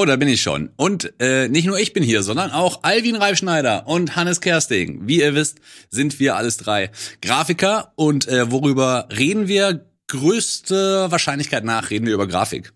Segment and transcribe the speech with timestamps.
[0.00, 0.70] Oh, da bin ich schon.
[0.76, 5.08] Und äh, nicht nur ich bin hier, sondern auch Alvin Reifschneider und Hannes Kersting.
[5.08, 5.58] Wie ihr wisst,
[5.90, 7.94] sind wir alles drei Grafiker.
[7.96, 9.86] Und äh, worüber reden wir?
[10.06, 12.72] Größte Wahrscheinlichkeit nach reden wir über Grafik.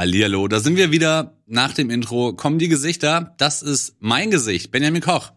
[0.00, 2.32] Hallihallo, da sind wir wieder nach dem Intro.
[2.32, 3.34] Kommen die Gesichter.
[3.36, 5.32] Das ist mein Gesicht, Benjamin Koch.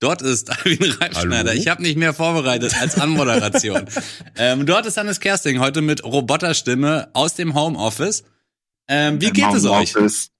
[0.00, 1.52] Dort ist Alvin Reifschneider.
[1.52, 3.84] Ich habe nicht mehr vorbereitet als Anmoderation.
[4.38, 8.24] ähm, dort ist Hannes Kersting heute mit Roboterstimme aus dem Homeoffice.
[8.88, 9.94] Ähm, wie geht es euch?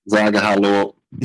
[0.07, 0.95] Sage Hallo.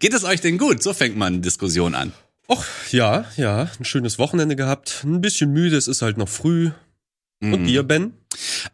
[0.00, 0.82] geht es euch denn gut?
[0.82, 2.12] So fängt man Diskussion an.
[2.46, 5.00] Och, ja, ja, ein schönes Wochenende gehabt.
[5.02, 6.72] Ein bisschen müde, es ist halt noch früh.
[7.40, 7.66] Und mhm.
[7.66, 8.12] dir, Ben?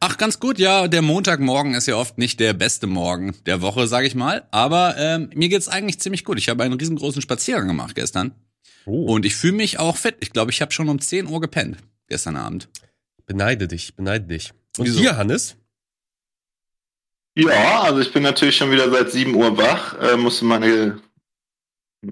[0.01, 0.89] Ach, ganz gut, ja.
[0.89, 4.47] Der Montagmorgen ist ja oft nicht der beste Morgen der Woche, sage ich mal.
[4.51, 6.39] Aber ähm, mir geht's eigentlich ziemlich gut.
[6.39, 8.33] Ich habe einen riesengroßen Spaziergang gemacht gestern.
[8.87, 9.13] Oh.
[9.13, 10.17] Und ich fühle mich auch fit.
[10.21, 12.69] Ich glaube, ich habe schon um 10 Uhr gepennt gestern Abend.
[13.27, 14.53] Beneide dich, beneide dich.
[14.79, 15.01] Und Wieso?
[15.01, 15.57] dir, Hannes?
[17.37, 21.01] Ja, also ich bin natürlich schon wieder seit 7 Uhr wach, äh, musste meine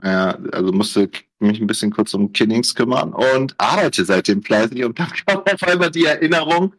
[0.03, 4.99] ja, also musste mich ein bisschen kurz um Kinnings kümmern und arbeite seitdem fleißig und
[4.99, 6.75] dann kam auf einmal die Erinnerung,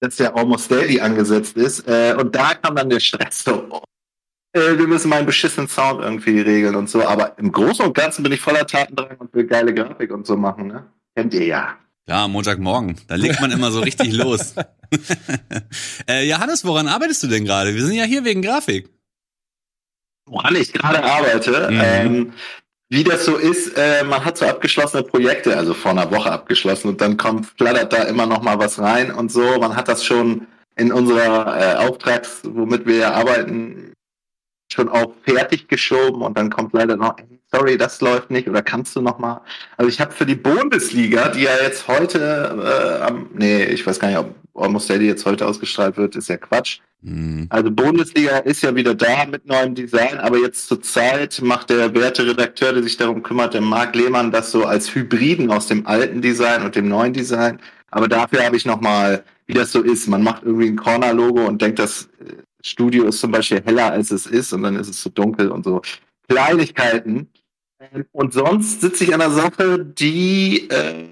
[0.00, 3.82] dass der Almost Daily angesetzt ist äh, und da kam dann der Stress so, oh,
[4.52, 8.22] äh, wir müssen meinen beschissenen Sound irgendwie regeln und so, aber im Großen und Ganzen
[8.22, 10.86] bin ich voller Tatendrang und will geile Grafik und so machen, ne?
[11.14, 11.78] Kennt ihr ja.
[12.08, 12.96] Ja, Montagmorgen.
[13.08, 14.54] Da legt man immer so richtig los.
[16.08, 17.74] äh, Johannes, woran arbeitest du denn gerade?
[17.74, 18.88] Wir sind ja hier wegen Grafik
[20.26, 21.68] woran ich gerade arbeite.
[21.70, 21.80] Mhm.
[21.82, 22.32] Ähm,
[22.88, 26.88] wie das so ist, äh, man hat so abgeschlossene Projekte, also vor einer Woche abgeschlossen
[26.88, 29.58] und dann kommt, flattert da immer noch mal was rein und so.
[29.58, 33.92] Man hat das schon in unserer äh, Auftrags, womit wir arbeiten,
[34.72, 37.16] schon auch fertig geschoben und dann kommt leider noch,
[37.52, 39.42] sorry, das läuft nicht oder kannst du noch mal?
[39.76, 43.98] Also ich habe für die Bundesliga, die ja jetzt heute, äh, am, nee, ich weiß
[43.98, 46.80] gar nicht, ob Almost Daily jetzt heute ausgestrahlt wird, ist ja Quatsch.
[47.02, 47.46] Mhm.
[47.50, 51.94] Also Bundesliga ist ja wieder da mit neuem Design, aber jetzt zur Zeit macht der
[51.94, 55.86] werte Redakteur, der sich darum kümmert, der Marc Lehmann, das so als Hybriden aus dem
[55.86, 57.60] alten Design und dem neuen Design.
[57.90, 61.62] Aber dafür habe ich nochmal, wie das so ist, man macht irgendwie ein Corner-Logo und
[61.62, 62.08] denkt, das
[62.62, 65.64] Studio ist zum Beispiel heller als es ist und dann ist es so dunkel und
[65.64, 65.82] so.
[66.28, 67.28] Kleinigkeiten.
[68.12, 71.08] Und sonst sitze ich an einer Sache, die äh,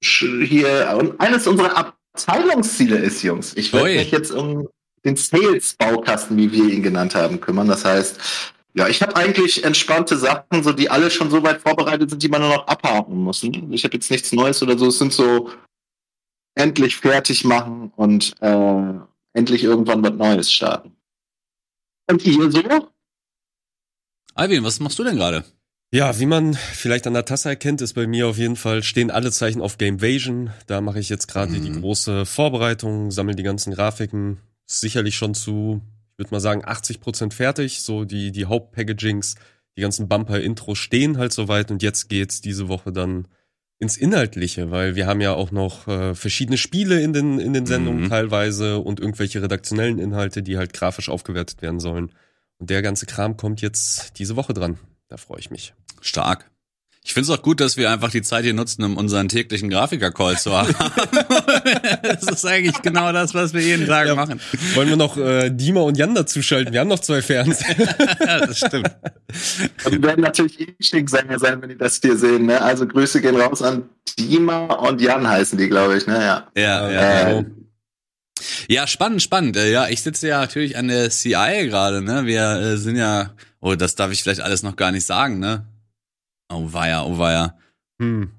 [0.00, 3.56] hier und eines unserer Abteilungsziele ist, Jungs.
[3.56, 4.68] Ich werde mich jetzt um
[5.04, 7.68] den Sales-Baukasten, wie wir ihn genannt haben, kümmern.
[7.68, 8.20] Das heißt,
[8.74, 12.28] ja, ich habe eigentlich entspannte Sachen, so die alle schon so weit vorbereitet sind, die
[12.28, 13.42] man nur noch abhaken muss.
[13.42, 14.88] Ich habe jetzt nichts Neues oder so.
[14.88, 15.50] Es sind so
[16.54, 18.92] endlich fertig machen und äh,
[19.32, 20.96] endlich irgendwann was Neues starten.
[22.10, 22.88] Und ihr so?
[24.38, 25.42] Alvin, was machst du denn gerade?
[25.90, 29.10] Ja, wie man vielleicht an der Tasse erkennt, ist bei mir auf jeden Fall, stehen
[29.10, 30.50] alle Zeichen auf Gamevasion.
[30.68, 31.64] Da mache ich jetzt gerade mhm.
[31.64, 34.38] die große Vorbereitung, sammle die ganzen Grafiken.
[34.64, 35.80] sicherlich schon zu,
[36.12, 37.82] ich würde mal sagen, 80 Prozent fertig.
[37.82, 39.34] So die, die Hauptpackagings,
[39.76, 43.26] die ganzen Bumper-Intros stehen halt soweit und jetzt geht's diese Woche dann
[43.80, 47.66] ins Inhaltliche, weil wir haben ja auch noch äh, verschiedene Spiele in den, in den
[47.66, 48.08] Sendungen mhm.
[48.08, 52.12] teilweise und irgendwelche redaktionellen Inhalte, die halt grafisch aufgewertet werden sollen.
[52.58, 54.78] Und der ganze Kram kommt jetzt diese Woche dran.
[55.08, 55.74] Da freue ich mich.
[56.00, 56.50] Stark.
[57.08, 59.70] Ich finde es auch gut, dass wir einfach die Zeit hier nutzen, um unseren täglichen
[59.70, 60.74] Grafiker-Call zu haben.
[62.02, 64.40] das ist eigentlich genau das, was wir jeden Tag ja, machen.
[64.74, 66.74] Wollen wir noch äh, Dima und Jan dazuschalten?
[66.74, 67.60] Wir haben noch zwei Fans.
[68.20, 68.90] ja, das stimmt.
[69.88, 72.44] Wir werden natürlich Instinktsänger sein, wenn die das hier sehen.
[72.44, 72.60] Ne?
[72.60, 76.06] Also Grüße gehen raus an Dima und Jan heißen die, glaube ich.
[76.06, 76.14] Ne?
[76.14, 76.90] Ja, ja.
[76.90, 77.44] ja, äh, ja.
[78.86, 79.56] Spannend, spannend.
[79.56, 82.02] Äh, ja, ich sitze ja natürlich an der CI gerade.
[82.02, 82.26] Ne?
[82.26, 83.30] Wir äh, sind ja
[83.60, 85.66] Oh, das darf ich vielleicht alles noch gar nicht sagen, ne?
[86.48, 87.58] Oh weia, oh weia.
[88.00, 88.30] Hm.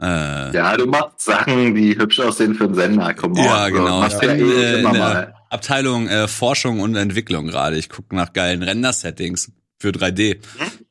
[0.00, 3.12] Äh, ja, du machst Sachen, die hübsch aussehen für den Sender.
[3.14, 4.06] Komm ja, genau.
[4.06, 7.76] Ich bin äh, in der Abteilung äh, Forschung und Entwicklung gerade.
[7.76, 10.38] Ich gucke nach geilen Render-Settings für 3D.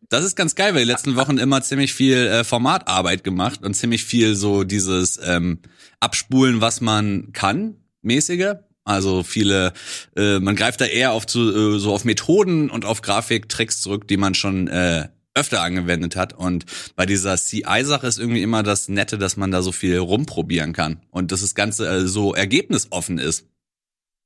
[0.09, 3.75] Das ist ganz geil, weil die letzten Wochen immer ziemlich viel äh, Formatarbeit gemacht und
[3.75, 5.59] ziemlich viel so dieses ähm,
[6.01, 8.55] Abspulen, was man kann, mäßige.
[8.87, 9.73] Also viele,
[10.15, 14.07] äh, man greift da eher auf zu, äh, so auf Methoden und auf Grafiktricks zurück,
[14.07, 16.31] die man schon äh, öfter angewendet hat.
[16.31, 20.71] Und bei dieser CI-Sache ist irgendwie immer das Nette, dass man da so viel rumprobieren
[20.71, 23.45] kann und dass das Ganze äh, so ergebnisoffen ist.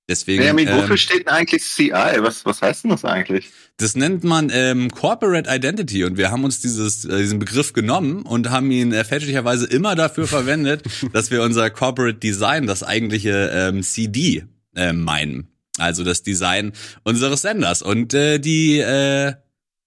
[0.09, 0.39] Deswegen.
[0.39, 1.91] Benjamin, ähm, wofür steht denn eigentlich CI?
[1.91, 3.49] Was, was heißt denn das eigentlich?
[3.77, 8.23] Das nennt man ähm, Corporate Identity und wir haben uns dieses, äh, diesen Begriff genommen
[8.23, 10.83] und haben ihn äh, fälschlicherweise immer dafür verwendet,
[11.13, 14.45] dass wir unser Corporate Design, das eigentliche ähm, CD,
[14.75, 15.47] äh, meinen.
[15.77, 16.73] Also das Design
[17.03, 17.81] unseres Senders.
[17.81, 19.33] Und äh, die äh,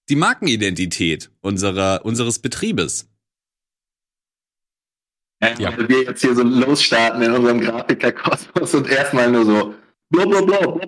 [0.09, 3.09] die Markenidentität unserer, unseres Betriebes.
[5.59, 5.77] Ja.
[5.77, 9.75] Wenn wir jetzt hier so losstarten in unserem Grafikerkosmos und erstmal nur so
[10.15, 10.79] blablabla.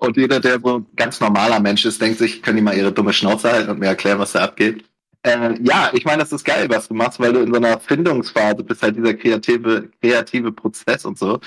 [0.00, 2.92] Und jeder, der so ein ganz normaler Mensch ist, denkt sich, können die mal ihre
[2.92, 4.84] dumme Schnauze halten und mir erklären, was da abgeht.
[5.22, 7.78] Äh, ja, ich meine, das ist geil, was du machst, weil du in so einer
[7.78, 11.38] Findungsphase bist, halt dieser kreative, kreative Prozess und so.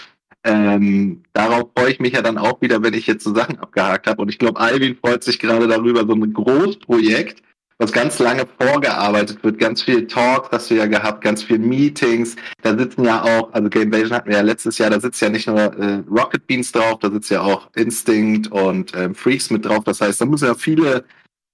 [0.45, 4.07] Ähm, darauf freue ich mich ja dann auch wieder, wenn ich jetzt so Sachen abgehakt
[4.07, 4.21] habe.
[4.21, 7.41] Und ich glaube, Alvin freut sich gerade darüber, so ein Großprojekt,
[7.77, 12.35] was ganz lange vorgearbeitet wird, ganz viel Talks hast du ja gehabt, ganz viel Meetings.
[12.61, 15.29] Da sitzen ja auch, also Game Vision hatten wir ja letztes Jahr, da sitzt ja
[15.29, 19.65] nicht nur äh, Rocket Beans drauf, da sitzt ja auch Instinct und ähm, Freaks mit
[19.65, 19.83] drauf.
[19.83, 21.03] Das heißt, da müssen ja viele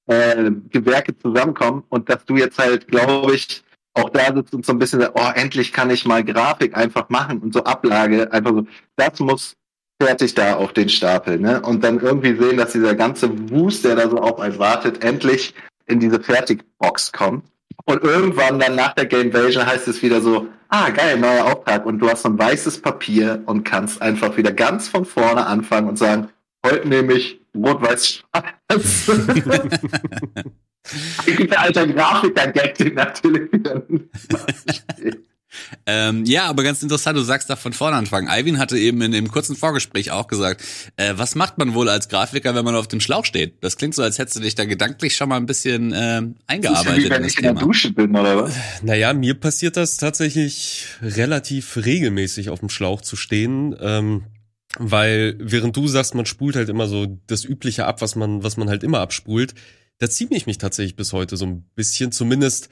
[0.05, 3.63] äh, Gewerke zusammenkommen und dass du jetzt halt, glaube ich,
[3.93, 7.39] auch da sitzt und so ein bisschen, oh, endlich kann ich mal Grafik einfach machen
[7.39, 9.55] und so Ablage, einfach so, das muss
[10.01, 11.61] fertig da auf den Stapel, ne?
[11.61, 15.53] Und dann irgendwie sehen, dass dieser ganze Wust, der da so auf einen wartet, endlich
[15.91, 17.45] in diese Fertigbox kommt.
[17.85, 21.85] Und irgendwann dann nach der Game Invasion heißt es wieder so, ah geil, neuer Auftrag.
[21.85, 25.89] Und du hast so ein weißes Papier und kannst einfach wieder ganz von vorne anfangen
[25.89, 26.29] und sagen,
[26.65, 29.11] heute nehme ich rot-weiß-schwarz.
[31.37, 33.83] der alter Grafiker-Gag, den natürlich wieder
[35.85, 38.27] ähm, ja, aber ganz interessant, du sagst da von vorne anfangen.
[38.27, 40.63] Alvin hatte eben in dem kurzen Vorgespräch auch gesagt,
[40.97, 43.63] äh, was macht man wohl als Grafiker, wenn man auf dem Schlauch steht?
[43.63, 46.69] Das klingt so, als hättest du dich da gedanklich schon mal ein bisschen äh, eingearbeitet.
[46.69, 48.53] Das ist ja wie, wenn ich in der Dusche bin, oder was?
[48.81, 53.75] Naja, mir passiert das tatsächlich relativ regelmäßig auf dem Schlauch zu stehen.
[53.79, 54.23] Ähm,
[54.77, 58.57] weil während du sagst, man spult halt immer so das Übliche ab, was man, was
[58.57, 59.53] man halt immer abspult,
[59.97, 62.69] da ziehe ich mich tatsächlich bis heute so ein bisschen, zumindest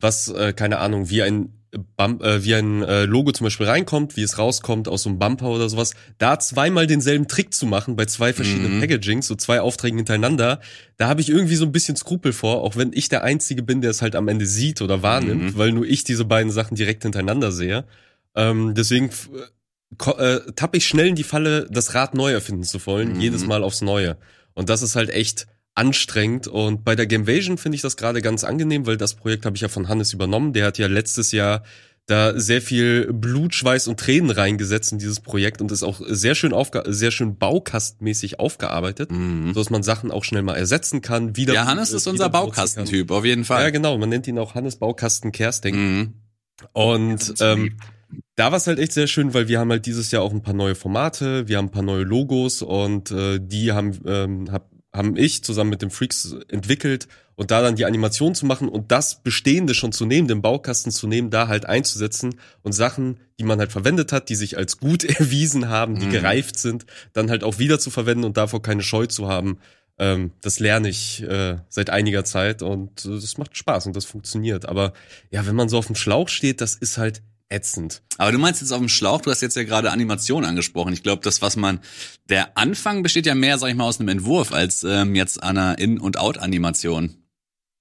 [0.00, 1.61] was, äh, keine Ahnung, wie ein
[1.96, 5.18] Bump, äh, wie ein äh, Logo zum Beispiel reinkommt, wie es rauskommt aus so einem
[5.18, 8.80] Bumper oder sowas, da zweimal denselben Trick zu machen bei zwei verschiedenen mhm.
[8.80, 10.60] Packagings, so zwei Aufträgen hintereinander,
[10.98, 13.80] da habe ich irgendwie so ein bisschen Skrupel vor, auch wenn ich der Einzige bin,
[13.80, 15.58] der es halt am Ende sieht oder wahrnimmt, mhm.
[15.58, 17.84] weil nur ich diese beiden Sachen direkt hintereinander sehe.
[18.34, 19.10] Ähm, deswegen
[20.18, 23.20] äh, tappe ich schnell in die Falle, das Rad neu erfinden zu wollen, mhm.
[23.20, 24.18] jedes Mal aufs Neue.
[24.54, 26.48] Und das ist halt echt anstrengend.
[26.48, 29.62] Und bei der Gamevasion finde ich das gerade ganz angenehm, weil das Projekt habe ich
[29.62, 30.52] ja von Hannes übernommen.
[30.52, 31.62] Der hat ja letztes Jahr
[32.06, 36.34] da sehr viel Blut, Schweiß und Tränen reingesetzt in dieses Projekt und ist auch sehr
[36.34, 39.54] schön aufge sehr schön baukastmäßig aufgearbeitet, mhm.
[39.54, 41.36] so dass man Sachen auch schnell mal ersetzen kann.
[41.36, 43.62] Wieder ja, Hannes ist unser Baukastentyp auf jeden Fall.
[43.62, 43.96] Ja, genau.
[43.98, 45.76] Man nennt ihn auch Hannes Baukasten Kersting.
[45.76, 46.12] Mhm.
[46.72, 47.76] Und ähm,
[48.34, 50.42] da war es halt echt sehr schön, weil wir haben halt dieses Jahr auch ein
[50.42, 54.70] paar neue Formate, wir haben ein paar neue Logos und äh, die haben ähm, hab,
[54.92, 58.92] haben ich zusammen mit den Freaks entwickelt und da dann die Animation zu machen und
[58.92, 63.44] das Bestehende schon zu nehmen, den Baukasten zu nehmen, da halt einzusetzen und Sachen, die
[63.44, 66.12] man halt verwendet hat, die sich als gut erwiesen haben, die mhm.
[66.12, 66.84] gereift sind,
[67.14, 69.58] dann halt auch wieder zu verwenden und davor keine Scheu zu haben.
[69.98, 74.04] Ähm, das lerne ich äh, seit einiger Zeit und äh, das macht Spaß und das
[74.04, 74.66] funktioniert.
[74.66, 74.92] Aber
[75.30, 78.02] ja, wenn man so auf dem Schlauch steht, das ist halt ätzend.
[78.18, 80.92] Aber du meinst jetzt auf dem Schlauch, du hast jetzt ja gerade Animation angesprochen.
[80.92, 81.80] Ich glaube, das, was man,
[82.28, 85.78] der Anfang besteht ja mehr, sag ich mal, aus einem Entwurf als ähm, jetzt einer
[85.78, 87.16] In- und Out-Animation.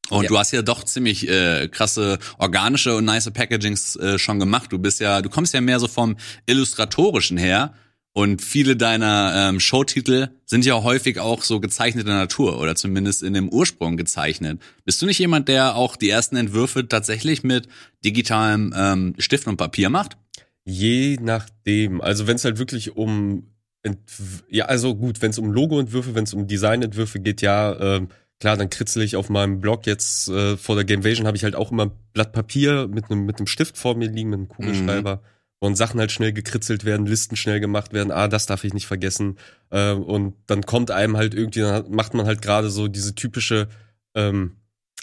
[0.09, 0.27] Und ja.
[0.27, 4.71] du hast ja doch ziemlich äh, krasse organische und nice Packagings äh, schon gemacht.
[4.71, 7.73] Du bist ja, du kommst ja mehr so vom illustratorischen her
[8.13, 13.33] und viele deiner ähm, Showtitel sind ja häufig auch so gezeichnete Natur oder zumindest in
[13.33, 14.61] dem Ursprung gezeichnet.
[14.83, 17.69] Bist du nicht jemand, der auch die ersten Entwürfe tatsächlich mit
[18.03, 20.17] digitalem ähm, Stift und Papier macht?
[20.65, 22.01] Je nachdem.
[22.01, 23.47] Also wenn es halt wirklich um
[23.81, 28.07] Entw ja, also gut, wenn es um Logo-Entwürfe, wenn es um Design-Entwürfe geht, ja, äh,
[28.41, 31.55] klar, dann kritzel ich auf meinem Blog jetzt äh, vor der Gamevasion habe ich halt
[31.55, 34.49] auch immer ein Blatt Papier mit einem mit einem Stift vor mir liegen, mit einem
[34.49, 35.15] Kugelschreiber.
[35.15, 38.73] Mhm und Sachen halt schnell gekritzelt werden, Listen schnell gemacht werden, ah, das darf ich
[38.73, 39.37] nicht vergessen.
[39.69, 43.67] Äh, und dann kommt einem halt irgendwie, dann macht man halt gerade so diese typische
[44.15, 44.57] ähm,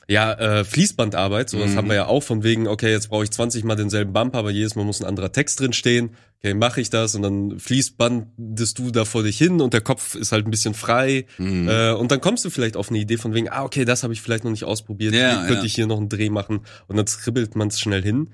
[0.08, 1.76] ja, äh, Fließbandarbeit, so das mhm.
[1.76, 4.50] haben wir ja auch von wegen, okay, jetzt brauche ich 20 mal denselben Bumper, aber
[4.50, 6.16] jedes Mal muss ein anderer Text drin stehen.
[6.38, 10.14] Okay, mache ich das und dann fließbandest du da vor dich hin und der Kopf
[10.14, 11.26] ist halt ein bisschen frei.
[11.36, 11.68] Mhm.
[11.68, 14.12] Äh, und dann kommst du vielleicht auf eine Idee von wegen, ah, okay, das habe
[14.12, 15.64] ich vielleicht noch nicht ausprobiert, ja, könnte ja.
[15.64, 18.30] ich hier noch einen Dreh machen und dann skribbelt man es schnell hin.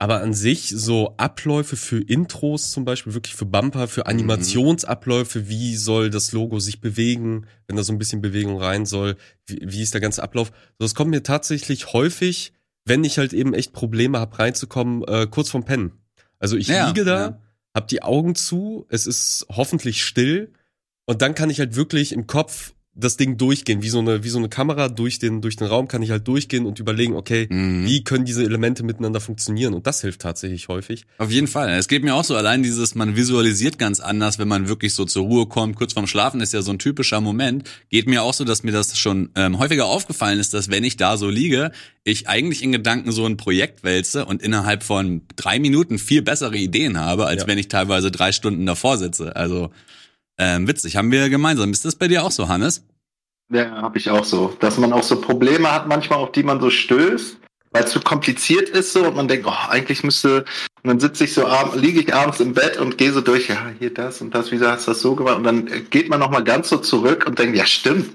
[0.00, 4.10] Aber an sich so Abläufe für Intros zum Beispiel, wirklich für Bumper, für mhm.
[4.10, 9.16] Animationsabläufe, wie soll das Logo sich bewegen, wenn da so ein bisschen Bewegung rein soll,
[9.46, 10.52] wie, wie ist der ganze Ablauf.
[10.78, 12.52] So, das kommt mir tatsächlich häufig,
[12.84, 15.92] wenn ich halt eben echt Probleme habe reinzukommen, äh, kurz vorm Pennen.
[16.38, 17.40] Also ich ja, liege da, ja.
[17.74, 20.52] hab die Augen zu, es ist hoffentlich still
[21.06, 24.28] und dann kann ich halt wirklich im Kopf das Ding durchgehen, wie so eine, wie
[24.28, 27.46] so eine Kamera durch den, durch den Raum kann ich halt durchgehen und überlegen, okay,
[27.48, 27.86] mhm.
[27.86, 29.72] wie können diese Elemente miteinander funktionieren?
[29.72, 31.06] Und das hilft tatsächlich häufig.
[31.18, 31.70] Auf jeden Fall.
[31.70, 35.04] Es geht mir auch so allein dieses, man visualisiert ganz anders, wenn man wirklich so
[35.04, 35.76] zur Ruhe kommt.
[35.76, 37.70] Kurz vorm Schlafen ist ja so ein typischer Moment.
[37.88, 40.96] Geht mir auch so, dass mir das schon ähm, häufiger aufgefallen ist, dass wenn ich
[40.96, 41.70] da so liege,
[42.02, 46.56] ich eigentlich in Gedanken so ein Projekt wälze und innerhalb von drei Minuten viel bessere
[46.56, 47.48] Ideen habe, als ja.
[47.48, 49.36] wenn ich teilweise drei Stunden davor sitze.
[49.36, 49.70] Also
[50.38, 51.72] ähm, witzig, haben wir gemeinsam.
[51.72, 52.84] Ist das bei dir auch so, Hannes?
[53.50, 54.54] Ja, habe ich auch so.
[54.60, 57.38] Dass man auch so Probleme hat manchmal, auf die man so stößt,
[57.70, 60.44] weil es zu kompliziert ist so und man denkt, oh, eigentlich müsste,
[60.82, 63.72] und dann sitze ich so, liege ich abends im Bett und gehe so durch, ja,
[63.78, 65.36] hier das und das, wieso hast du das so gemacht?
[65.36, 68.10] Und dann geht man nochmal ganz so zurück und denkt, ja, stimmt.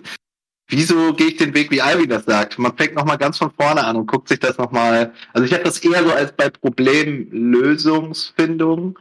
[0.70, 2.58] Wieso gehe ich den Weg, wie Ivy das sagt?
[2.58, 5.14] Man fängt nochmal ganz von vorne an und guckt sich das nochmal.
[5.34, 8.98] Also ich habe das eher so als bei Problemlösungsfindung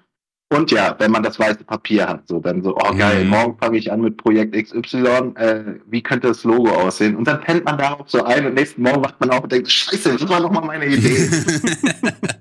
[0.52, 3.30] und ja, wenn man das weiße Papier hat, so dann so, oh geil, mhm.
[3.30, 7.16] morgen fange ich an mit Projekt XY, äh, wie könnte das Logo aussehen?
[7.16, 9.70] Und dann pennt man darauf so ein und nächsten Morgen wacht man auf und denkt,
[9.70, 11.28] scheiße, das war nochmal meine Idee.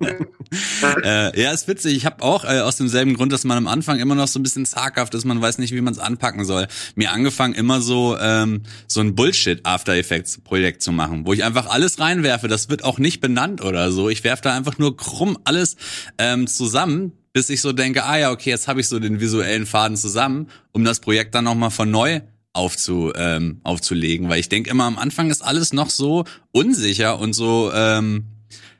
[1.04, 1.96] äh, ja, ist witzig.
[1.96, 4.44] Ich habe auch äh, aus demselben Grund, dass man am Anfang immer noch so ein
[4.44, 6.68] bisschen zaghaft ist, man weiß nicht, wie man es anpacken soll.
[6.96, 11.44] Mir angefangen immer so ähm, so ein Bullshit After Effects Projekt zu machen, wo ich
[11.44, 12.48] einfach alles reinwerfe.
[12.48, 14.10] Das wird auch nicht benannt oder so.
[14.10, 15.78] Ich werfe da einfach nur krumm alles
[16.18, 19.66] ähm, zusammen bis ich so denke, ah ja, okay, jetzt habe ich so den visuellen
[19.66, 22.22] Faden zusammen, um das Projekt dann nochmal von neu
[22.54, 24.30] aufzu, ähm, aufzulegen.
[24.30, 28.26] Weil ich denke immer, am Anfang ist alles noch so unsicher und so, ähm,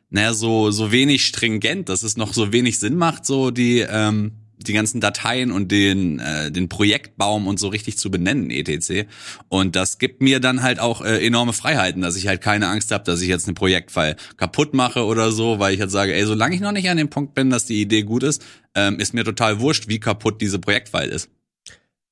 [0.10, 4.34] naja, so, so wenig stringent, dass es noch so wenig Sinn macht, so die, ähm,
[4.68, 9.08] die ganzen Dateien und den, äh, den Projektbaum und so richtig zu benennen, etc.
[9.50, 12.92] Und das gibt mir dann halt auch äh, enorme Freiheiten, dass ich halt keine Angst
[12.92, 16.26] habe, dass ich jetzt einen Projektfall kaputt mache oder so, weil ich halt sage, ey,
[16.26, 18.44] solange ich noch nicht an dem Punkt bin, dass die Idee gut ist,
[18.76, 21.30] ähm, ist mir total wurscht, wie kaputt diese Projektfile ist.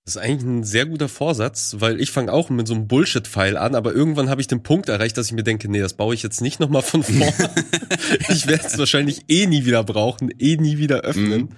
[0.06, 3.58] Das ist eigentlich ein sehr guter Vorsatz, weil ich fange auch mit so einem Bullshit-Pfeil
[3.58, 6.16] an, aber irgendwann habe ich den Punkt erreicht, dass ich mir denke, nee, das baue
[6.16, 7.34] ich jetzt nicht nochmal von vorne.
[8.30, 11.42] ich werde es wahrscheinlich eh nie wieder brauchen, eh nie wieder öffnen.
[11.42, 11.50] Mhm.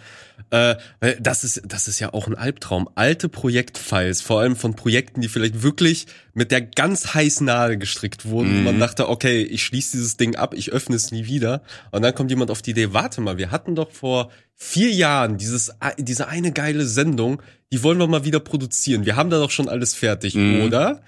[0.50, 0.76] Äh,
[1.20, 2.90] das ist, das ist ja auch ein Albtraum.
[2.96, 8.26] Alte Projektfiles, vor allem von Projekten, die vielleicht wirklich mit der ganz heißen Nadel gestrickt
[8.26, 8.60] wurden.
[8.60, 8.64] Mhm.
[8.66, 11.62] Man dachte, okay, ich schließe dieses Ding ab, ich öffne es nie wieder.
[11.92, 15.38] Und dann kommt jemand auf die Idee, warte mal, wir hatten doch vor vier Jahren
[15.38, 19.06] dieses, diese eine geile Sendung, die wollen wir mal wieder produzieren.
[19.06, 20.64] Wir haben da doch schon alles fertig, mhm.
[20.64, 21.02] oder?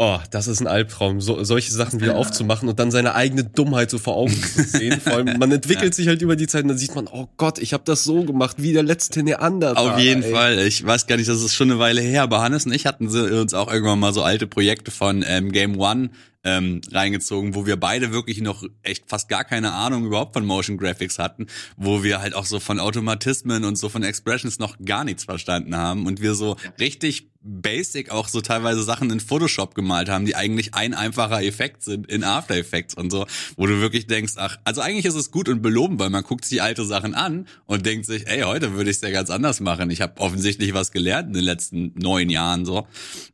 [0.00, 3.90] Oh, das ist ein Albtraum, so, solche Sachen wieder aufzumachen und dann seine eigene Dummheit
[3.90, 5.00] so vor Augen zu sehen.
[5.00, 5.92] Vor allem, man entwickelt ja.
[5.92, 8.22] sich halt über die Zeit und dann sieht man, oh Gott, ich habe das so
[8.22, 9.94] gemacht, wie der letzte Neandertaler.
[9.94, 10.30] Auf jeden ey.
[10.30, 10.58] Fall.
[10.60, 13.08] Ich weiß gar nicht, das ist schon eine Weile her, aber Hannes und ich hatten
[13.08, 16.10] uns auch irgendwann mal so alte Projekte von ähm, Game One
[16.44, 20.78] ähm, reingezogen, wo wir beide wirklich noch echt fast gar keine Ahnung überhaupt von Motion
[20.78, 25.04] Graphics hatten, wo wir halt auch so von Automatismen und so von Expressions noch gar
[25.04, 30.08] nichts verstanden haben und wir so richtig basic auch so teilweise Sachen in Photoshop gemalt
[30.08, 33.26] haben, die eigentlich ein einfacher Effekt sind in After Effects und so,
[33.56, 36.44] wo du wirklich denkst, ach, also eigentlich ist es gut und beloben, weil man guckt
[36.44, 39.60] sich alte Sachen an und denkt sich, ey, heute würde ich es ja ganz anders
[39.60, 39.90] machen.
[39.90, 42.86] Ich habe offensichtlich was gelernt in den letzten neun Jahren so.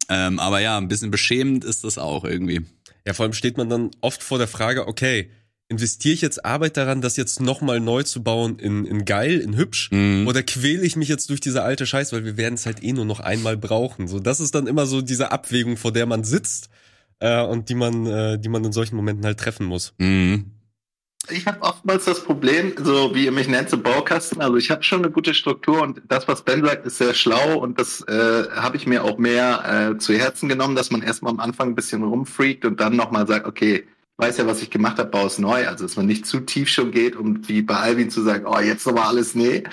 [0.08, 2.62] Ähm, aber ja, ein bisschen beschämend ist das auch irgendwie.
[3.06, 5.30] Ja, vor allem steht man dann oft vor der Frage, okay,
[5.68, 9.56] investiere ich jetzt Arbeit daran, das jetzt nochmal neu zu bauen in, in geil, in
[9.56, 9.90] hübsch?
[9.90, 10.26] Mhm.
[10.26, 12.92] Oder quäle ich mich jetzt durch diese alte Scheiß, weil wir werden es halt eh
[12.92, 14.08] nur noch einmal brauchen.
[14.08, 16.70] So, das ist dann immer so diese Abwägung, vor der man sitzt
[17.20, 19.94] äh, und die man, äh, die man in solchen Momenten halt treffen muss.
[19.98, 20.53] Mhm.
[21.30, 24.42] Ich habe oftmals das Problem, so wie ihr mich nennt, so Baukasten.
[24.42, 27.58] Also ich habe schon eine gute Struktur und das, was Ben sagt, ist sehr schlau
[27.58, 31.32] und das äh, habe ich mir auch mehr äh, zu Herzen genommen, dass man erstmal
[31.32, 33.86] am Anfang ein bisschen rumfreakt und dann nochmal sagt, okay,
[34.18, 35.66] weiß ja, was ich gemacht habe, baue es neu.
[35.66, 38.58] Also dass man nicht zu tief schon geht, um wie bei Alvin zu sagen, oh,
[38.58, 39.64] jetzt nochmal alles nee.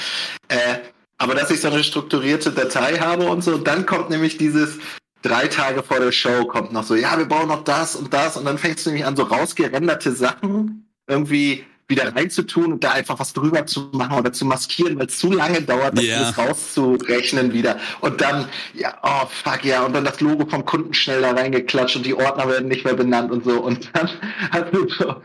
[0.48, 0.77] Äh,
[1.17, 4.79] aber dass ich so eine strukturierte Datei habe und so, dann kommt nämlich dieses,
[5.22, 8.38] drei Tage vor der Show kommt noch so, ja, wir bauen noch das und das
[8.38, 13.20] und dann fängst du nämlich an, so rausgerenderte Sachen irgendwie wieder reinzutun und da einfach
[13.20, 16.30] was drüber zu machen oder zu maskieren, weil es zu lange dauert, das yeah.
[16.32, 17.77] rauszurechnen wieder.
[18.00, 21.98] Und dann, ja, oh fuck ja, und dann das Logo vom Kunden schnell da reingeklatscht
[21.98, 23.62] und die Ordner werden nicht mehr benannt und so.
[23.62, 24.10] Und dann
[24.51, 25.15] hast du so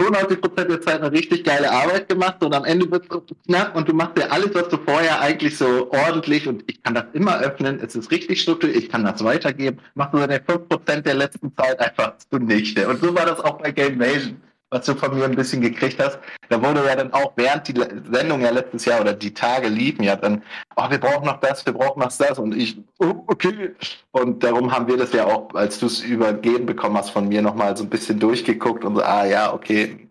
[0.00, 3.74] 95 Prozent der Zeit eine richtig geile Arbeit gemacht und am Ende wird es knapp
[3.74, 7.06] und du machst ja alles, was du vorher eigentlich so ordentlich und ich kann das
[7.14, 11.04] immer öffnen, es ist richtig strukturiert, ich kann das weitergeben, machst du deine 5 Prozent
[11.04, 12.88] der letzten Zeit einfach zunichte.
[12.88, 15.98] Und so war das auch bei Game Nation was du von mir ein bisschen gekriegt
[15.98, 16.18] hast.
[16.48, 17.74] Da wurde ja dann auch während die
[18.10, 20.42] Sendung ja letztes Jahr oder die Tage liefen ja dann,
[20.76, 23.74] oh, wir brauchen noch das, wir brauchen noch das und ich, oh, okay.
[24.12, 27.40] Und darum haben wir das ja auch, als du es übergeben bekommen hast von mir,
[27.40, 30.08] nochmal so ein bisschen durchgeguckt und so, ah ja, okay.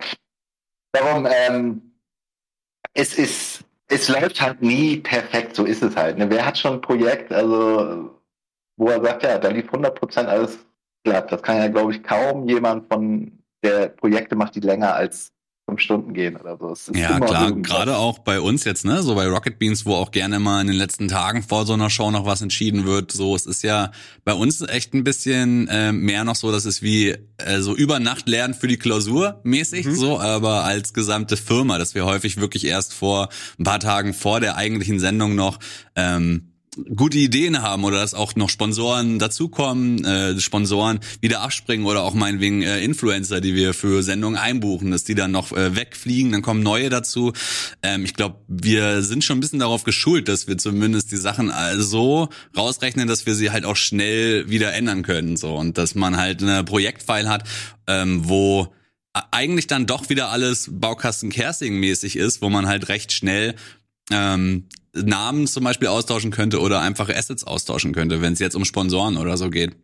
[0.92, 1.82] Darum, ähm,
[2.94, 6.18] es ist, es läuft halt nie perfekt, so ist es halt.
[6.18, 6.30] Ne?
[6.30, 8.12] Wer hat schon ein Projekt, also
[8.78, 10.60] wo er sagt, ja, da lief 100% alles
[11.04, 11.32] glatt.
[11.32, 15.32] Das kann ja, glaube ich, kaum jemand von der Projekte macht, die länger als
[15.70, 16.94] fünf Stunden gehen oder so.
[16.94, 20.40] ja, klar, gerade auch bei uns jetzt, ne, so bei Rocket Beans, wo auch gerne
[20.40, 23.12] mal in den letzten Tagen vor so einer Show noch was entschieden wird.
[23.12, 23.92] So, es ist ja
[24.24, 28.00] bei uns echt ein bisschen äh, mehr noch so, dass es wie äh, so über
[28.00, 29.96] Nacht lernen für die Klausur mäßig, mhm.
[29.96, 33.28] so, aber als gesamte Firma, dass wir häufig wirklich erst vor
[33.60, 35.60] ein paar Tagen vor der eigentlichen Sendung noch
[35.96, 36.54] ähm,
[36.96, 42.14] gute Ideen haben oder dass auch noch Sponsoren dazukommen, äh, Sponsoren wieder abspringen oder auch
[42.14, 46.42] meinetwegen äh, Influencer, die wir für Sendungen einbuchen, dass die dann noch äh, wegfliegen, dann
[46.42, 47.34] kommen neue dazu.
[47.82, 51.52] Ähm, ich glaube, wir sind schon ein bisschen darauf geschult, dass wir zumindest die Sachen
[51.78, 55.38] so rausrechnen, dass wir sie halt auch schnell wieder ändern können.
[55.38, 57.44] So und dass man halt eine Projektfile hat,
[57.88, 58.74] ähm, wo
[59.32, 63.56] eigentlich dann doch wieder alles Baukasten Kersing mäßig ist, wo man halt recht schnell
[64.12, 64.66] ähm,
[65.04, 69.18] Namen zum Beispiel austauschen könnte oder einfache Assets austauschen könnte, wenn es jetzt um Sponsoren
[69.18, 69.76] oder so geht.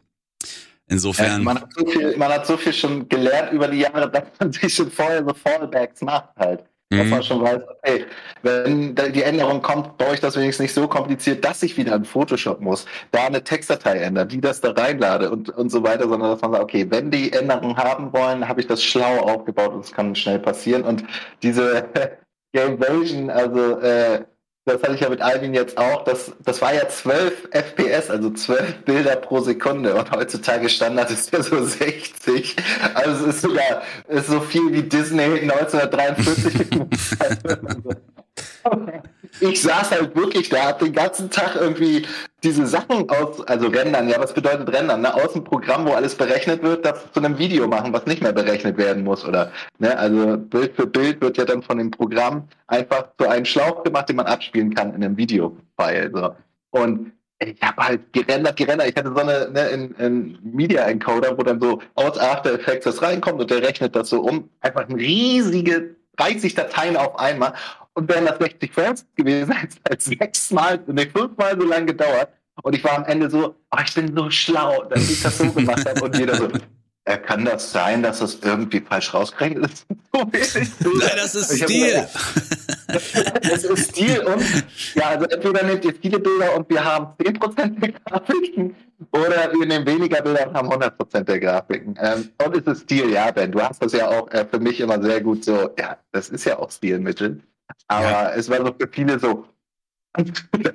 [0.88, 1.42] Insofern.
[1.42, 4.24] Äh, man, hat so viel, man hat so viel schon gelernt über die Jahre, dass
[4.40, 6.64] man sich schon vorher so Fallbacks macht halt.
[6.90, 7.10] Dass mhm.
[7.10, 8.06] man schon weiß, okay,
[8.44, 12.06] wenn die Änderung kommt, baue ich das wenigstens nicht so kompliziert, dass ich wieder in
[12.06, 16.30] Photoshop muss, da eine Textdatei ändern, die das da reinlade und, und so weiter, sondern
[16.30, 19.86] dass man sagt, okay, wenn die Änderungen haben wollen, habe ich das schlau aufgebaut und
[19.86, 20.84] es kann schnell passieren.
[20.84, 21.04] Und
[21.42, 21.90] diese
[22.54, 24.26] Game Version, also äh,
[24.66, 28.30] das hatte ich ja mit Alvin jetzt auch, das, das war ja 12 FPS, also
[28.32, 32.56] 12 Bilder pro Sekunde und heutzutage Standard ist ja so 60.
[32.94, 36.68] Also es ist sogar ist so viel wie Disney 1943.
[39.40, 42.06] ich saß halt wirklich da, hab den ganzen Tag irgendwie
[42.44, 45.02] diese Sachen aus, also rendern, ja, was bedeutet rendern?
[45.02, 45.14] Ne?
[45.14, 48.34] Aus dem Programm, wo alles berechnet wird, das zu einem Video machen, was nicht mehr
[48.34, 49.52] berechnet werden muss, oder?
[49.80, 49.98] Ne?
[49.98, 54.10] Also Bild für Bild wird ja dann von dem Programm einfach zu einem Schlauch gemacht,
[54.10, 56.12] den man abspielen kann in einem Video-File.
[56.14, 56.36] So.
[56.72, 58.90] Und ich habe halt gerendert, gerendert.
[58.90, 62.86] Ich hatte so eine ne, in, in Media Encoder, wo dann so aus After Effects
[62.86, 64.50] das reinkommt und der rechnet das so um.
[64.62, 67.54] Einfach ein riesige 30 Dateien auf einmal.
[67.94, 72.30] Und wären das 60 Frames gewesen, hätte es halt sechsmal, ne, fünfmal so lange gedauert.
[72.62, 75.52] Und ich war am Ende so, oh, ich bin so schlau, dass ich das so
[75.52, 76.04] gemacht habe.
[76.04, 76.48] Und jeder so,
[77.06, 79.86] äh, kann das sein, dass das irgendwie falsch rausgerechnet ist?
[80.14, 82.08] Nein, das ist Stil.
[83.42, 84.44] Es ist Stil und
[84.96, 88.76] ja, also entweder nehmt ihr viele Bilder und wir haben 10% der Grafiken
[89.12, 91.96] oder wir nehmen weniger Bilder und haben 100% der Grafiken.
[92.00, 93.52] Ähm, und es ist Stil, ja, Ben.
[93.52, 96.46] Du hast das ja auch äh, für mich immer sehr gut so, ja, das ist
[96.46, 97.42] ja auch Stilmittel.
[97.88, 98.34] Aber ja.
[98.34, 99.46] es war so für viele so,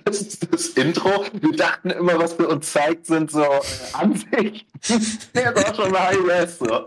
[0.05, 1.25] das ist das Intro.
[1.33, 3.61] Wir dachten immer, was für uns zeigt, sind so äh,
[3.93, 4.67] Ansichten.
[5.35, 6.59] Der ist auch schon mal High-Res.
[6.59, 6.87] So.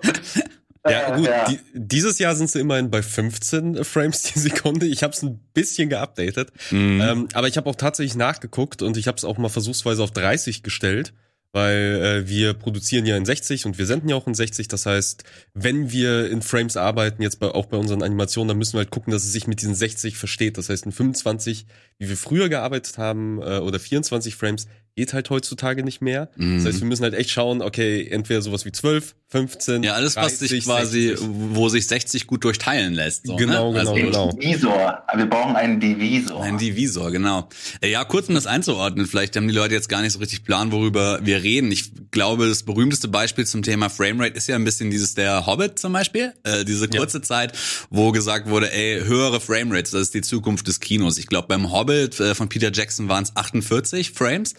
[0.86, 1.46] Ja, äh, gut, ja.
[1.46, 4.86] Die, dieses Jahr sind sie immerhin bei 15 Frames die Sekunde.
[4.88, 6.52] Ich habe es ein bisschen geupdatet.
[6.72, 7.02] Mhm.
[7.02, 10.12] Ähm, aber ich habe auch tatsächlich nachgeguckt und ich habe es auch mal versuchsweise auf
[10.12, 11.14] 30 gestellt
[11.54, 14.68] weil äh, wir produzieren ja in 60 und wir senden ja auch in 60.
[14.68, 18.74] Das heißt, wenn wir in Frames arbeiten, jetzt bei, auch bei unseren Animationen, dann müssen
[18.74, 20.58] wir halt gucken, dass es sich mit diesen 60 versteht.
[20.58, 21.66] Das heißt, in 25,
[22.00, 26.30] wie wir früher gearbeitet haben, äh, oder 24 Frames, geht halt heutzutage nicht mehr.
[26.36, 26.58] Mhm.
[26.58, 30.16] Das heißt, wir müssen halt echt schauen, okay, entweder sowas wie 12, 15, Ja, alles,
[30.16, 31.28] 30, was sich quasi, 60.
[31.32, 33.26] wo sich 60 gut durchteilen lässt.
[33.26, 33.80] So, genau, ne?
[33.80, 34.32] genau, also, genau.
[34.34, 35.04] Divisor.
[35.16, 36.44] Wir brauchen einen Divisor.
[36.44, 37.48] Ein Divisor, genau.
[37.84, 40.74] Ja, kurz um das einzuordnen, vielleicht haben die Leute jetzt gar nicht so richtig Plan,
[40.74, 41.72] worüber wir reden.
[41.72, 45.80] Ich glaube, das berühmteste Beispiel zum Thema Framerate ist ja ein bisschen dieses der Hobbit
[45.80, 46.34] zum Beispiel.
[46.44, 47.24] Äh, diese kurze ja.
[47.24, 47.58] Zeit,
[47.90, 51.18] wo gesagt wurde, ey, höhere Framerates, das ist die Zukunft des Kinos.
[51.18, 54.56] Ich glaube, beim Hobbit äh, von Peter Jackson waren es 48 Frames.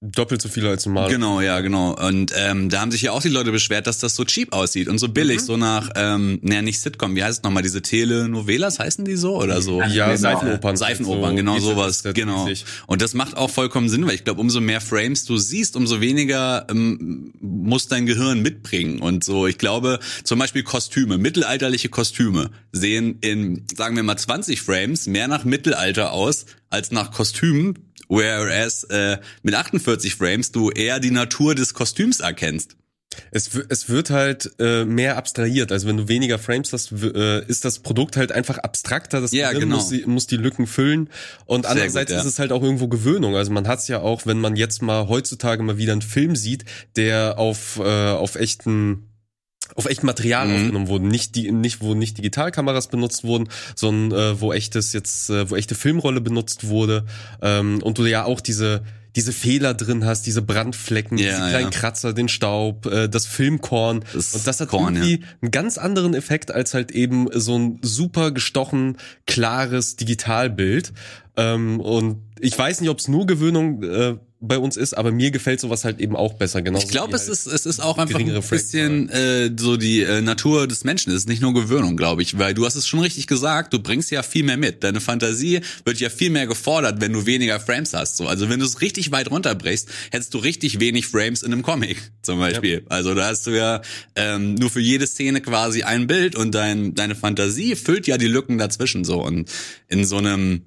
[0.00, 1.08] Doppelt so viele als normal.
[1.08, 1.96] Genau, ja, genau.
[1.96, 4.88] Und ähm, da haben sich ja auch die Leute beschwert, dass das so cheap aussieht
[4.88, 5.44] und so billig, mhm.
[5.44, 9.40] so nach, ähm, naja, nicht Sitcom, wie heißt es nochmal, diese Telenovelas heißen die so
[9.40, 9.80] oder so?
[9.80, 10.16] Ja, genau.
[10.16, 10.76] Seifenopern.
[10.76, 12.46] Seifenopern, so genau sowas, genau.
[12.86, 16.02] Und das macht auch vollkommen Sinn, weil ich glaube, umso mehr Frames du siehst, umso
[16.02, 19.00] weniger ähm, muss dein Gehirn mitbringen.
[19.00, 24.60] Und so, ich glaube, zum Beispiel Kostüme, mittelalterliche Kostüme sehen in, sagen wir mal, 20
[24.60, 31.00] Frames mehr nach Mittelalter aus als nach Kostümen whereas äh, mit 48 Frames du eher
[31.00, 32.76] die Natur des Kostüms erkennst.
[33.30, 35.72] Es, es wird halt äh, mehr abstrahiert.
[35.72, 39.20] Also wenn du weniger Frames hast, äh, ist das Produkt halt einfach abstrakter.
[39.20, 39.76] Das ja, genau.
[39.76, 41.10] muss, die, muss die Lücken füllen.
[41.46, 42.20] Und andererseits gut, ja.
[42.20, 43.36] ist es halt auch irgendwo Gewöhnung.
[43.36, 46.36] Also man hat es ja auch, wenn man jetzt mal heutzutage mal wieder einen Film
[46.36, 46.64] sieht,
[46.96, 49.08] der auf, äh, auf echten
[49.74, 50.54] auf echt Material mhm.
[50.54, 55.30] aufgenommen wurden, nicht die, nicht wo nicht Digitalkameras benutzt wurden, sondern äh, wo echtes jetzt,
[55.30, 57.04] äh, wo echte Filmrolle benutzt wurde
[57.42, 58.82] ähm, und du ja auch diese
[59.16, 61.78] diese Fehler drin hast, diese Brandflecken, ja, diese kleinen ja.
[61.78, 65.26] Kratzer, den Staub, äh, das Filmkorn das und das hat Korn, irgendwie ja.
[65.40, 70.92] einen ganz anderen Effekt als halt eben so ein super gestochen klares Digitalbild
[71.36, 75.30] ähm, und ich weiß nicht, ob es nur Gewöhnung äh, bei uns ist, aber mir
[75.30, 76.62] gefällt sowas halt eben auch besser.
[76.62, 76.78] Genau.
[76.78, 80.20] Ich glaube, es halt ist es ist auch einfach ein bisschen äh, so die äh,
[80.20, 81.10] Natur des Menschen.
[81.10, 83.72] Es ist nicht nur Gewöhnung, glaube ich, weil du hast es schon richtig gesagt.
[83.72, 84.84] Du bringst ja viel mehr mit.
[84.84, 88.16] Deine Fantasie wird ja viel mehr gefordert, wenn du weniger Frames hast.
[88.16, 91.62] So, also wenn du es richtig weit runterbrichst, hättest du richtig wenig Frames in einem
[91.62, 92.82] Comic zum Beispiel.
[92.84, 92.90] Ja.
[92.90, 93.82] Also da hast du ja
[94.16, 98.28] ähm, nur für jede Szene quasi ein Bild und dein deine Fantasie füllt ja die
[98.28, 99.50] Lücken dazwischen so und
[99.88, 100.62] in so einem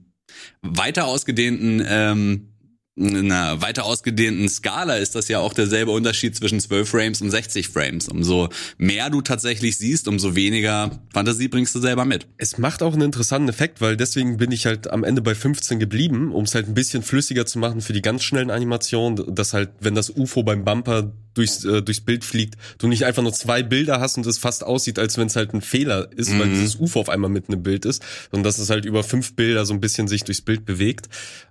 [0.61, 2.53] weiter ausgedehnten ähm,
[2.99, 7.69] einer weiter ausgedehnten Skala ist das ja auch derselbe Unterschied zwischen 12 Frames und 60
[7.69, 8.07] Frames.
[8.07, 12.27] Umso mehr du tatsächlich siehst, umso weniger Fantasie bringst du selber mit.
[12.37, 15.79] Es macht auch einen interessanten Effekt, weil deswegen bin ich halt am Ende bei 15
[15.79, 19.53] geblieben, um es halt ein bisschen flüssiger zu machen für die ganz schnellen Animationen, dass
[19.53, 23.33] halt, wenn das UFO beim Bumper durchs, äh, durchs Bild fliegt, du nicht einfach nur
[23.33, 26.39] zwei Bilder hast und es fast aussieht, als wenn es halt ein Fehler ist, mhm.
[26.39, 29.35] weil dieses UFO auf einmal mitten im Bild ist, sondern dass es halt über fünf
[29.35, 31.07] Bilder so ein bisschen sich durchs Bild bewegt.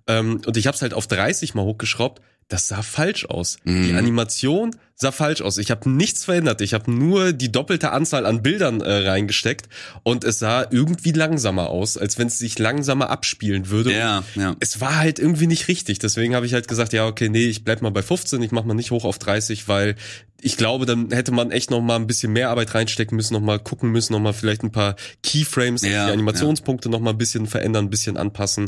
[0.07, 2.23] Ähm, und ich habe es halt auf 30 mal hochgeschraubt.
[2.49, 3.59] Das sah falsch aus.
[3.65, 3.83] Mhm.
[3.85, 5.59] Die Animation sah falsch aus.
[5.59, 6.63] Ich habe nichts verändert.
[6.63, 9.69] Ich habe nur die doppelte Anzahl an Bildern äh, reingesteckt
[10.03, 13.93] und es sah irgendwie langsamer aus, als wenn es sich langsamer abspielen würde.
[13.93, 14.57] Ja, ja.
[14.59, 15.99] Es war halt irgendwie nicht richtig.
[15.99, 18.65] Deswegen habe ich halt gesagt, ja, okay, nee, ich bleib mal bei 15, ich mach
[18.65, 19.97] mal nicht hoch auf 30, weil
[20.43, 23.41] ich glaube, dann hätte man echt noch mal ein bisschen mehr Arbeit reinstecken müssen, noch
[23.41, 26.93] mal gucken müssen, noch mal vielleicht ein paar Keyframes, ja, die Animationspunkte ja.
[26.93, 28.67] noch mal ein bisschen verändern, ein bisschen anpassen.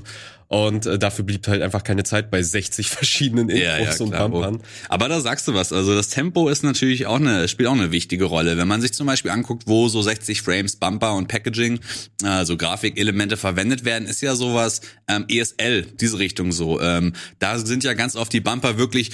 [0.49, 4.11] Und äh, dafür blieb halt einfach keine Zeit bei 60 verschiedenen Infos ja, ja, und
[4.33, 4.61] Bumpern.
[4.89, 5.73] Aber da sagst du was.
[5.73, 8.57] Also das Tempo ist natürlich auch eine, spielt auch eine wichtige Rolle.
[8.57, 11.79] Wenn man sich zum Beispiel anguckt, wo so 60 Frames Bumper und Packaging,
[12.25, 16.81] also Grafikelemente verwendet werden, ist ja sowas ähm, ESL, diese Richtung so.
[16.81, 19.13] Ähm, da sind ja ganz oft die Bumper wirklich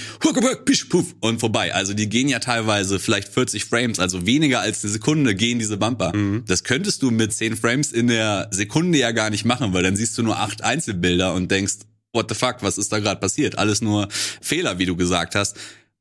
[0.89, 1.75] puff und vorbei.
[1.75, 5.77] Also die gehen ja teilweise vielleicht 40 Frames, also weniger als eine Sekunde gehen diese
[5.77, 6.11] Bumper.
[6.11, 6.41] Mhm.
[6.47, 9.95] Das könntest du mit 10 Frames in der Sekunde ja gar nicht machen, weil dann
[9.95, 11.75] siehst du nur acht Einzelbilder und denkst,
[12.13, 13.59] what the fuck, was ist da gerade passiert?
[13.59, 14.07] Alles nur
[14.41, 15.55] Fehler, wie du gesagt hast.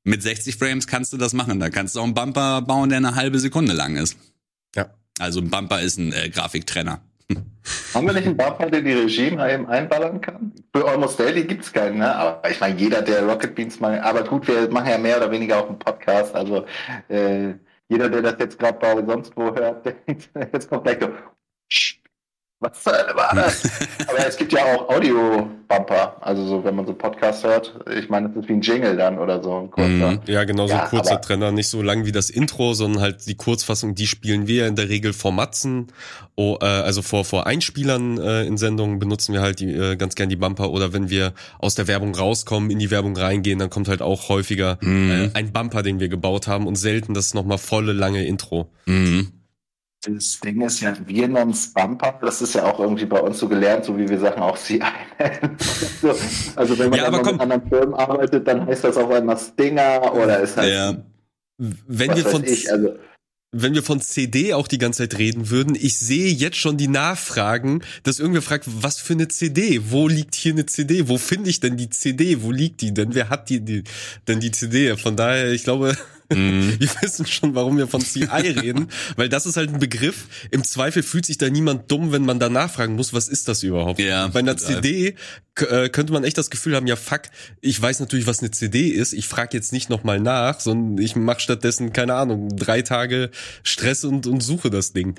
[0.05, 1.59] Mit 60 Frames kannst du das machen.
[1.61, 4.17] Da kannst du auch einen Bumper bauen, der eine halbe Sekunde lang ist.
[4.77, 4.90] Ja.
[5.19, 7.01] Also ein Bumper ist ein äh, Grafiktrenner.
[7.95, 10.53] Haben wir nicht einen Bumper, den die eben einballern kann?
[10.75, 12.14] Für Almost Daily gibt's keinen, ne?
[12.14, 13.99] Aber ich meine, jeder, der Rocket Beans mal.
[14.01, 16.35] Aber gut, wir machen ja mehr oder weniger auch einen Podcast.
[16.35, 16.67] Also
[17.09, 17.55] äh,
[17.88, 21.09] jeder, der das jetzt gerade bei sonst wo hört, denkt, jetzt kommt gleich so.
[22.64, 23.62] Was war das?
[24.09, 27.74] Aber es gibt ja auch Audio-Bumper, also so, wenn man so Podcast hört.
[27.94, 30.12] Ich meine, das ist wie ein Jingle dann oder so ein kurzer.
[30.12, 31.53] Mm, ja, genau, so ja, ein kurzer Trenner.
[31.53, 34.88] Nicht so lang wie das Intro, sondern halt die Kurzfassung, die spielen wir in der
[34.88, 35.88] Regel vor Matzen.
[36.37, 40.14] Oh, äh, also vor, vor Einspielern äh, in Sendungen benutzen wir halt die, äh, ganz
[40.14, 40.70] gern die Bumper.
[40.70, 44.31] Oder wenn wir aus der Werbung rauskommen, in die Werbung reingehen, dann kommt halt auch
[44.31, 45.11] häufiger mm.
[45.11, 48.70] äh, ein Bumper, den wir gebaut haben und selten das nochmal volle lange Intro.
[48.87, 49.24] Mm
[50.07, 52.19] das Ding ist ja, wir nennen es Bumper.
[52.21, 54.81] Das ist ja auch irgendwie bei uns so gelernt, so wie wir Sachen auch CI
[55.19, 55.57] nennen.
[56.57, 60.40] also wenn man ja, mit anderen Firmen arbeitet, dann heißt das auch einmal Stinger oder
[60.40, 60.73] ist halt.
[60.73, 60.97] Ja.
[61.59, 62.97] Wenn wir von ich, also,
[63.57, 66.88] wenn wir von CD auch die ganze Zeit reden würden, ich sehe jetzt schon die
[66.88, 69.81] Nachfragen, dass irgendwer fragt, was für eine CD?
[69.90, 71.09] Wo liegt hier eine CD?
[71.09, 72.43] Wo finde ich denn die CD?
[72.43, 73.14] Wo liegt die denn?
[73.14, 73.85] Wer hat die, die
[74.27, 74.97] denn die CD?
[74.97, 75.97] Von daher, ich glaube,
[76.33, 76.77] Mhm.
[76.81, 80.27] Wir wissen schon, warum wir von CI reden, weil das ist halt ein Begriff.
[80.51, 83.63] Im Zweifel fühlt sich da niemand dumm, wenn man da nachfragen muss, was ist das
[83.63, 83.99] überhaupt?
[84.01, 84.57] Ja, Bei einer.
[84.57, 85.15] CD
[85.57, 87.23] äh, könnte man echt das Gefühl haben, ja fuck,
[87.61, 89.13] ich weiß natürlich, was eine CD ist.
[89.13, 93.31] Ich frage jetzt nicht nochmal nach, sondern ich mache stattdessen, keine Ahnung, drei Tage
[93.63, 95.17] Stress und, und suche das Ding.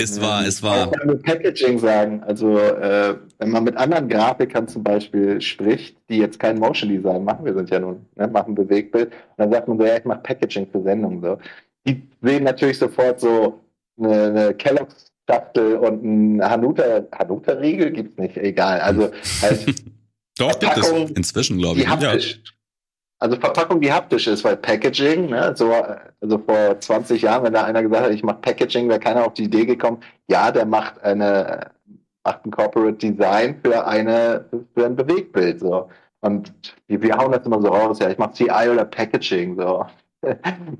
[0.00, 0.86] Es war, es war.
[0.86, 2.22] Ich kann mit Packaging sagen.
[2.22, 7.24] Also, äh, wenn man mit anderen Grafikern zum Beispiel spricht, die jetzt kein Motion Design
[7.24, 10.20] machen, wir sind ja nun, ne, machen Bewegtbild, dann sagt man so, ja, ich mache
[10.20, 11.38] Packaging für Sendungen, so.
[11.84, 13.60] Die sehen natürlich sofort so
[13.98, 18.80] eine, eine Kellogg's Schachtel und ein Hanuta, Hanuta-Riegel gibt's nicht, egal.
[18.80, 19.10] Also,
[19.42, 19.82] halt.
[20.38, 21.84] Doch, gibt es inzwischen, glaube ich.
[21.84, 22.52] Die haptisch, ja.
[23.20, 25.72] Also Verpackung, die haptisch ist, weil Packaging, ne, so,
[26.20, 29.34] also vor 20 Jahren, wenn da einer gesagt hat, ich mache Packaging, wäre keiner auf
[29.34, 31.72] die Idee gekommen, ja, der macht eine,
[32.24, 35.88] macht ein Corporate Design für eine, für ein Bewegtbild, so.
[36.20, 36.52] Und
[36.86, 39.86] wir hauen das immer so raus, ja, ich mache CI oder Packaging, so.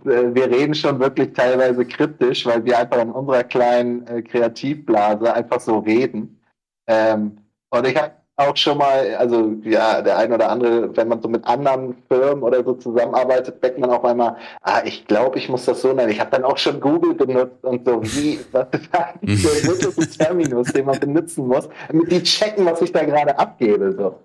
[0.03, 5.61] Wir reden schon wirklich teilweise kryptisch, weil wir einfach in unserer kleinen äh, Kreativblase einfach
[5.61, 6.40] so reden.
[6.88, 7.38] Ähm,
[7.70, 11.29] und ich habe auch schon mal, also ja, der ein oder andere, wenn man so
[11.29, 15.64] mit anderen Firmen oder so zusammenarbeitet, denkt man auch einmal, ah, ich glaube, ich muss
[15.64, 16.11] das so nennen.
[16.11, 20.18] Ich habe dann auch schon Google benutzt und so, wie, was ist eigentlich der wirkliche
[20.18, 23.92] Terminus, den man benutzen muss, damit die checken, was ich da gerade abgebe.
[23.92, 24.20] So.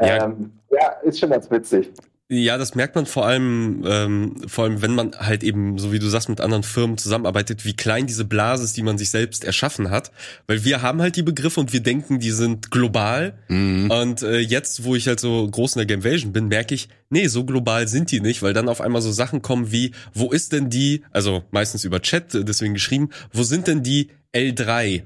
[0.00, 0.24] Ja.
[0.24, 1.92] Ähm, ja, ist schon ganz witzig.
[2.30, 5.98] Ja, das merkt man vor allem, ähm, vor allem, wenn man halt eben, so wie
[5.98, 9.44] du sagst, mit anderen Firmen zusammenarbeitet, wie klein diese Blase ist, die man sich selbst
[9.44, 10.10] erschaffen hat.
[10.46, 13.38] Weil wir haben halt die Begriffe und wir denken, die sind global.
[13.48, 13.90] Mhm.
[13.90, 17.26] Und äh, jetzt, wo ich halt so groß in der Gamevasion bin, merke ich, nee,
[17.26, 20.54] so global sind die nicht, weil dann auf einmal so Sachen kommen wie, wo ist
[20.54, 25.02] denn die, also meistens über Chat, deswegen geschrieben, wo sind denn die L3?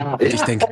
[0.00, 0.66] Ja, und ich denke,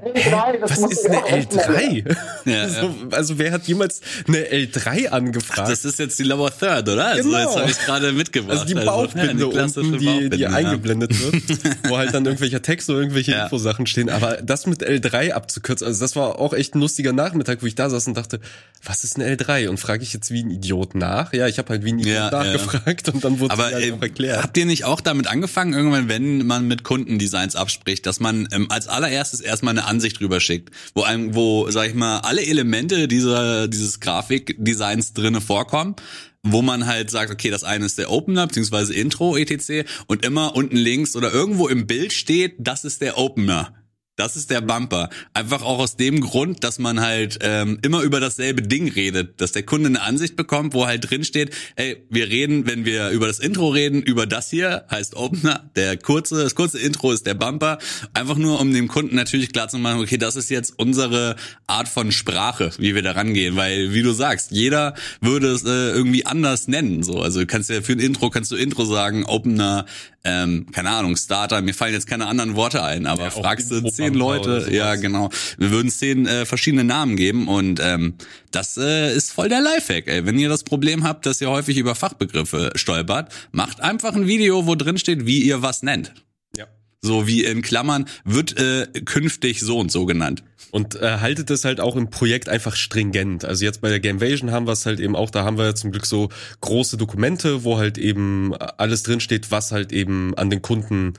[0.60, 2.16] was ist eine L3?
[2.46, 5.60] Ja, so, also wer hat jemals eine L3 angefragt?
[5.64, 7.08] Ach, das ist jetzt die Lower Third, oder?
[7.08, 7.38] Also genau.
[7.40, 8.52] jetzt habe ich gerade mitgebracht.
[8.52, 11.42] Also die Bauchbinde also, ja, die unten, die, Bauchbinde, die eingeblendet wird,
[11.90, 14.08] wo halt dann irgendwelcher Text oder irgendwelche Infosachen stehen.
[14.08, 17.74] Aber das mit L3 abzukürzen, also das war auch echt ein lustiger Nachmittag, wo ich
[17.74, 18.40] da saß und dachte,
[18.84, 19.68] was ist eine L3?
[19.68, 21.32] Und frage ich jetzt wie ein Idiot nach?
[21.32, 24.42] Ja, ich habe halt wie ein Idiot nachgefragt und dann wurde es halt auch erklärt.
[24.42, 28.70] Habt ihr nicht auch damit angefangen, irgendwann, wenn man mit Kundendesigns abspricht, dass man ähm,
[28.70, 32.44] als aller allererstes erstmal eine Ansicht drüber schickt, wo einem, wo, sag ich mal, alle
[32.44, 35.96] Elemente dieser, dieses Grafikdesigns drinne vorkommen
[36.44, 39.86] wo man halt sagt, okay, das eine ist der Opener beziehungsweise Intro etc.
[40.06, 43.74] und immer unten links oder irgendwo im Bild steht, das ist der Opener.
[44.18, 45.10] Das ist der Bumper.
[45.32, 49.52] Einfach auch aus dem Grund, dass man halt ähm, immer über dasselbe Ding redet, dass
[49.52, 53.28] der Kunde eine Ansicht bekommt, wo halt drin steht, ey, wir reden, wenn wir über
[53.28, 57.34] das Intro reden, über das hier, heißt Opener, der kurze, das kurze Intro ist der
[57.34, 57.78] Bumper.
[58.12, 61.36] Einfach nur, um dem Kunden natürlich klar zu machen, okay, das ist jetzt unsere
[61.68, 65.90] Art von Sprache, wie wir da rangehen, weil, wie du sagst, jeder würde es äh,
[65.90, 67.22] irgendwie anders nennen, so.
[67.22, 69.86] Also, du kannst ja für ein Intro, kannst du Intro sagen, Opener,
[70.24, 73.80] ähm, keine Ahnung, Starter, mir fallen jetzt keine anderen Worte ein, aber ja, fragst du
[73.88, 78.14] zehn Leute, ja genau, wir würden zehn äh, verschiedene Namen geben und ähm,
[78.50, 80.24] das äh, ist voll der Lifehack, ey.
[80.26, 84.66] Wenn ihr das Problem habt, dass ihr häufig über Fachbegriffe stolpert, macht einfach ein Video,
[84.66, 86.14] wo drin steht, wie ihr was nennt.
[86.56, 86.66] Ja.
[87.00, 90.42] So wie in Klammern wird äh, künftig so und so genannt.
[90.70, 93.44] Und äh, haltet es halt auch im Projekt einfach stringent.
[93.44, 95.92] Also jetzt bei der Gamevasion haben wir es halt eben auch, da haben wir zum
[95.92, 96.28] Glück so
[96.60, 101.14] große Dokumente, wo halt eben alles drinsteht, was halt eben an den Kunden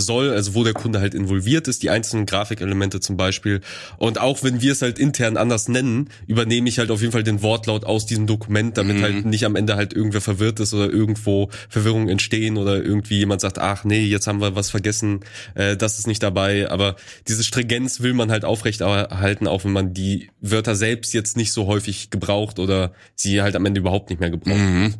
[0.00, 3.60] soll, also wo der Kunde halt involviert ist, die einzelnen Grafikelemente zum Beispiel.
[3.98, 7.22] Und auch wenn wir es halt intern anders nennen, übernehme ich halt auf jeden Fall
[7.22, 9.02] den Wortlaut aus diesem Dokument, damit mhm.
[9.02, 13.40] halt nicht am Ende halt irgendwer verwirrt ist oder irgendwo Verwirrungen entstehen oder irgendwie jemand
[13.40, 15.20] sagt, ach nee, jetzt haben wir was vergessen,
[15.54, 16.70] äh, das ist nicht dabei.
[16.70, 16.96] Aber
[17.28, 21.66] diese Stringenz will man halt aufrechterhalten, auch wenn man die Wörter selbst jetzt nicht so
[21.66, 24.56] häufig gebraucht oder sie halt am Ende überhaupt nicht mehr gebraucht.
[24.56, 24.94] Mhm.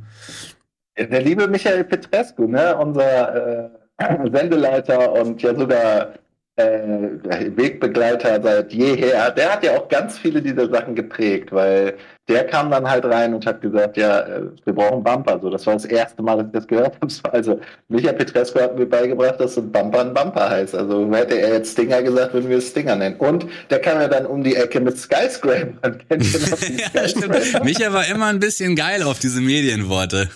[0.99, 3.80] Der liebe Michael Petrescu, ne, unser äh
[4.33, 6.15] Sendeleiter und ja sogar
[6.57, 11.97] äh, Wegbegleiter seit jeher, der hat ja auch ganz viele dieser Sachen geprägt, weil
[12.29, 15.41] der kam dann halt rein und hat gesagt, ja, äh, wir brauchen Bumper.
[15.41, 17.13] So, das war das erste Mal, dass ich das gehört habe.
[17.33, 20.75] Also Michael Petrescu hat mir beigebracht, dass ein Bumper ein Bumper heißt.
[20.75, 23.17] Also hätte er jetzt Stinger gesagt, würden wir es Stinger nennen.
[23.17, 25.71] Und der kam ja dann um die Ecke mit Skyscraper.
[26.95, 27.65] Ja, stimmt.
[27.65, 30.29] Michael war immer ein bisschen geil auf diese Medienworte.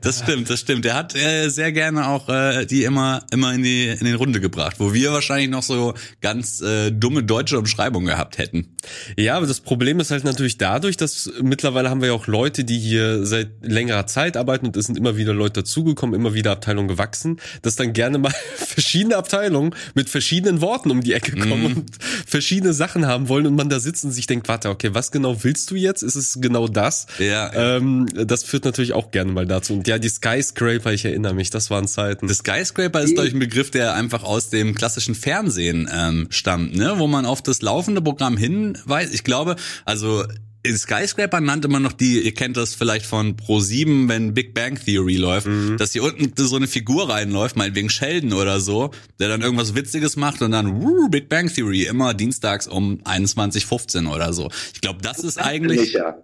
[0.00, 0.86] Das stimmt, das stimmt.
[0.86, 4.40] Er hat äh, sehr gerne auch äh, die immer immer in die in den Runde
[4.40, 8.76] gebracht, wo wir wahrscheinlich noch so ganz äh, dumme deutsche Umschreibungen gehabt hätten.
[9.18, 12.64] Ja, aber das Problem ist halt natürlich dadurch, dass mittlerweile haben wir ja auch Leute,
[12.64, 16.52] die hier seit längerer Zeit arbeiten und es sind immer wieder Leute dazugekommen, immer wieder
[16.52, 21.62] Abteilungen gewachsen, dass dann gerne mal verschiedene Abteilungen mit verschiedenen Worten um die Ecke kommen
[21.62, 21.66] mm.
[21.66, 21.90] und
[22.26, 25.44] verschiedene Sachen haben wollen und man da sitzt und sich denkt, warte, okay, was genau
[25.44, 26.02] willst du jetzt?
[26.02, 27.06] Ist es genau das?
[27.18, 27.52] Ja.
[27.52, 29.74] Ähm, das führt natürlich auch gerne mal dazu dazu.
[29.74, 32.26] Und ja, die Skyscraper, ich erinnere mich, das waren Zeiten.
[32.26, 36.76] Der Skyscraper ist, glaube ich, ein Begriff, der einfach aus dem klassischen Fernsehen ähm, stammt,
[36.76, 36.94] ne?
[36.96, 39.14] wo man auf das laufende Programm hinweist.
[39.14, 40.24] Ich glaube, also
[40.66, 45.16] Skyscraper nannte man noch die, ihr kennt das vielleicht von Pro7, wenn Big Bang Theory
[45.16, 45.76] läuft, mhm.
[45.76, 50.16] dass hier unten so eine Figur reinläuft, meinetwegen Sheldon oder so, der dann irgendwas Witziges
[50.16, 54.50] macht und dann wuh, Big Bang Theory, immer dienstags um 21.15 oder so.
[54.74, 55.92] Ich glaube, das, das ist eigentlich...
[55.92, 56.16] Ja.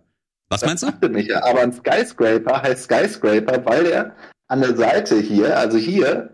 [0.49, 1.09] Was das meinst du?
[1.09, 4.17] Nicht, aber ein Skyscraper heißt Skyscraper, weil der
[4.49, 6.31] an der Seite hier, also hier,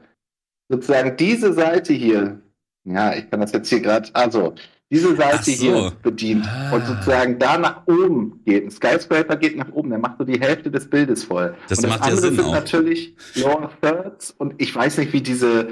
[0.68, 2.42] sozusagen diese Seite hier,
[2.84, 4.54] ja, ich kann das jetzt hier gerade, also
[4.92, 5.52] diese Seite so.
[5.52, 6.72] hier bedient ah.
[6.74, 8.64] und sozusagen da nach oben geht.
[8.64, 11.54] Ein Skyscraper geht nach oben, der macht so die Hälfte des Bildes voll.
[11.68, 12.52] Das, und das macht ja Sinn sind auch.
[12.52, 15.68] natürlich Lower Thirds und ich weiß nicht, wie diese,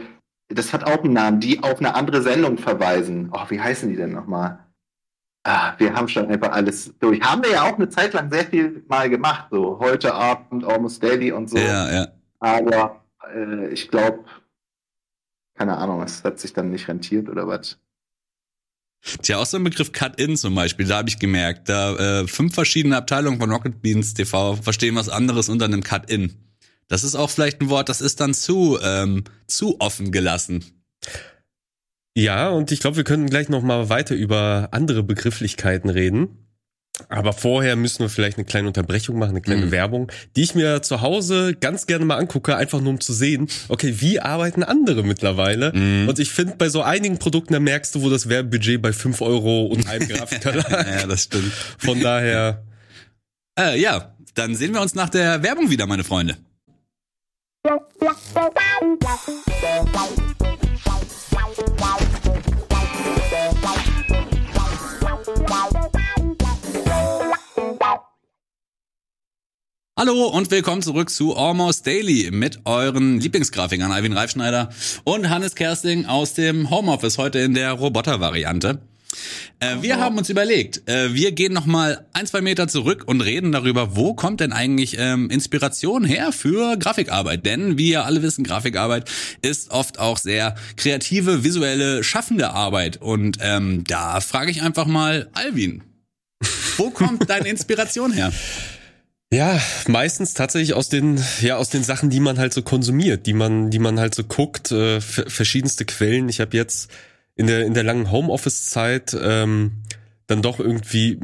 [0.48, 3.30] das hat auch einen Namen, die auf eine andere Sendung verweisen.
[3.32, 4.67] Oh, wie heißen die denn nochmal?
[5.48, 7.20] Ah, wir haben schon einfach alles durch.
[7.20, 11.02] Haben wir ja auch eine Zeit lang sehr viel mal gemacht, so heute Abend, Almost
[11.02, 11.58] Daily und so.
[11.58, 12.08] Ja, ja.
[12.40, 14.24] Aber äh, ich glaube,
[15.56, 17.78] keine Ahnung, es hat sich dann nicht rentiert oder was.
[19.22, 22.54] Tja, auch so ein Begriff Cut-In zum Beispiel, da habe ich gemerkt, da äh, fünf
[22.54, 26.34] verschiedene Abteilungen von Rocket Beans TV verstehen was anderes unter einem Cut-In.
[26.88, 30.64] Das ist auch vielleicht ein Wort, das ist dann zu, ähm, zu offen gelassen.
[32.16, 36.48] Ja, und ich glaube, wir können gleich noch mal weiter über andere Begrifflichkeiten reden.
[37.08, 39.70] Aber vorher müssen wir vielleicht eine kleine Unterbrechung machen, eine kleine mhm.
[39.70, 43.48] Werbung, die ich mir zu Hause ganz gerne mal angucke, einfach nur um zu sehen,
[43.68, 45.72] okay, wie arbeiten andere mittlerweile?
[45.72, 46.08] Mhm.
[46.08, 49.20] Und ich finde, bei so einigen Produkten, da merkst du, wo das Werbebudget bei fünf
[49.20, 50.70] Euro und einem Grafiker lag.
[50.70, 51.52] ja, das stimmt.
[51.78, 52.64] Von daher.
[53.58, 56.36] Äh, ja, dann sehen wir uns nach der Werbung wieder, meine Freunde.
[69.98, 74.70] Hallo und willkommen zurück zu Almost Daily mit euren Lieblingsgrafikern Alvin Reifschneider
[75.02, 78.80] und Hannes Kersting aus dem Homeoffice heute in der Roboter-Variante.
[79.60, 83.20] Äh, wir haben uns überlegt, äh, wir gehen noch mal ein, zwei Meter zurück und
[83.20, 87.44] reden darüber, wo kommt denn eigentlich ähm, Inspiration her für Grafikarbeit?
[87.44, 89.10] Denn wie ihr alle wissen, Grafikarbeit
[89.42, 92.98] ist oft auch sehr kreative, visuelle, schaffende Arbeit.
[92.98, 95.82] Und ähm, da frage ich einfach mal Alvin,
[96.76, 98.32] wo kommt deine Inspiration her?
[99.30, 103.34] Ja, meistens tatsächlich aus den, ja, aus den Sachen, die man halt so konsumiert, die
[103.34, 106.30] man, die man halt so guckt, äh, verschiedenste Quellen.
[106.30, 106.90] Ich habe jetzt
[107.38, 109.72] in der, in der langen Homeoffice-Zeit ähm,
[110.26, 111.18] dann doch irgendwie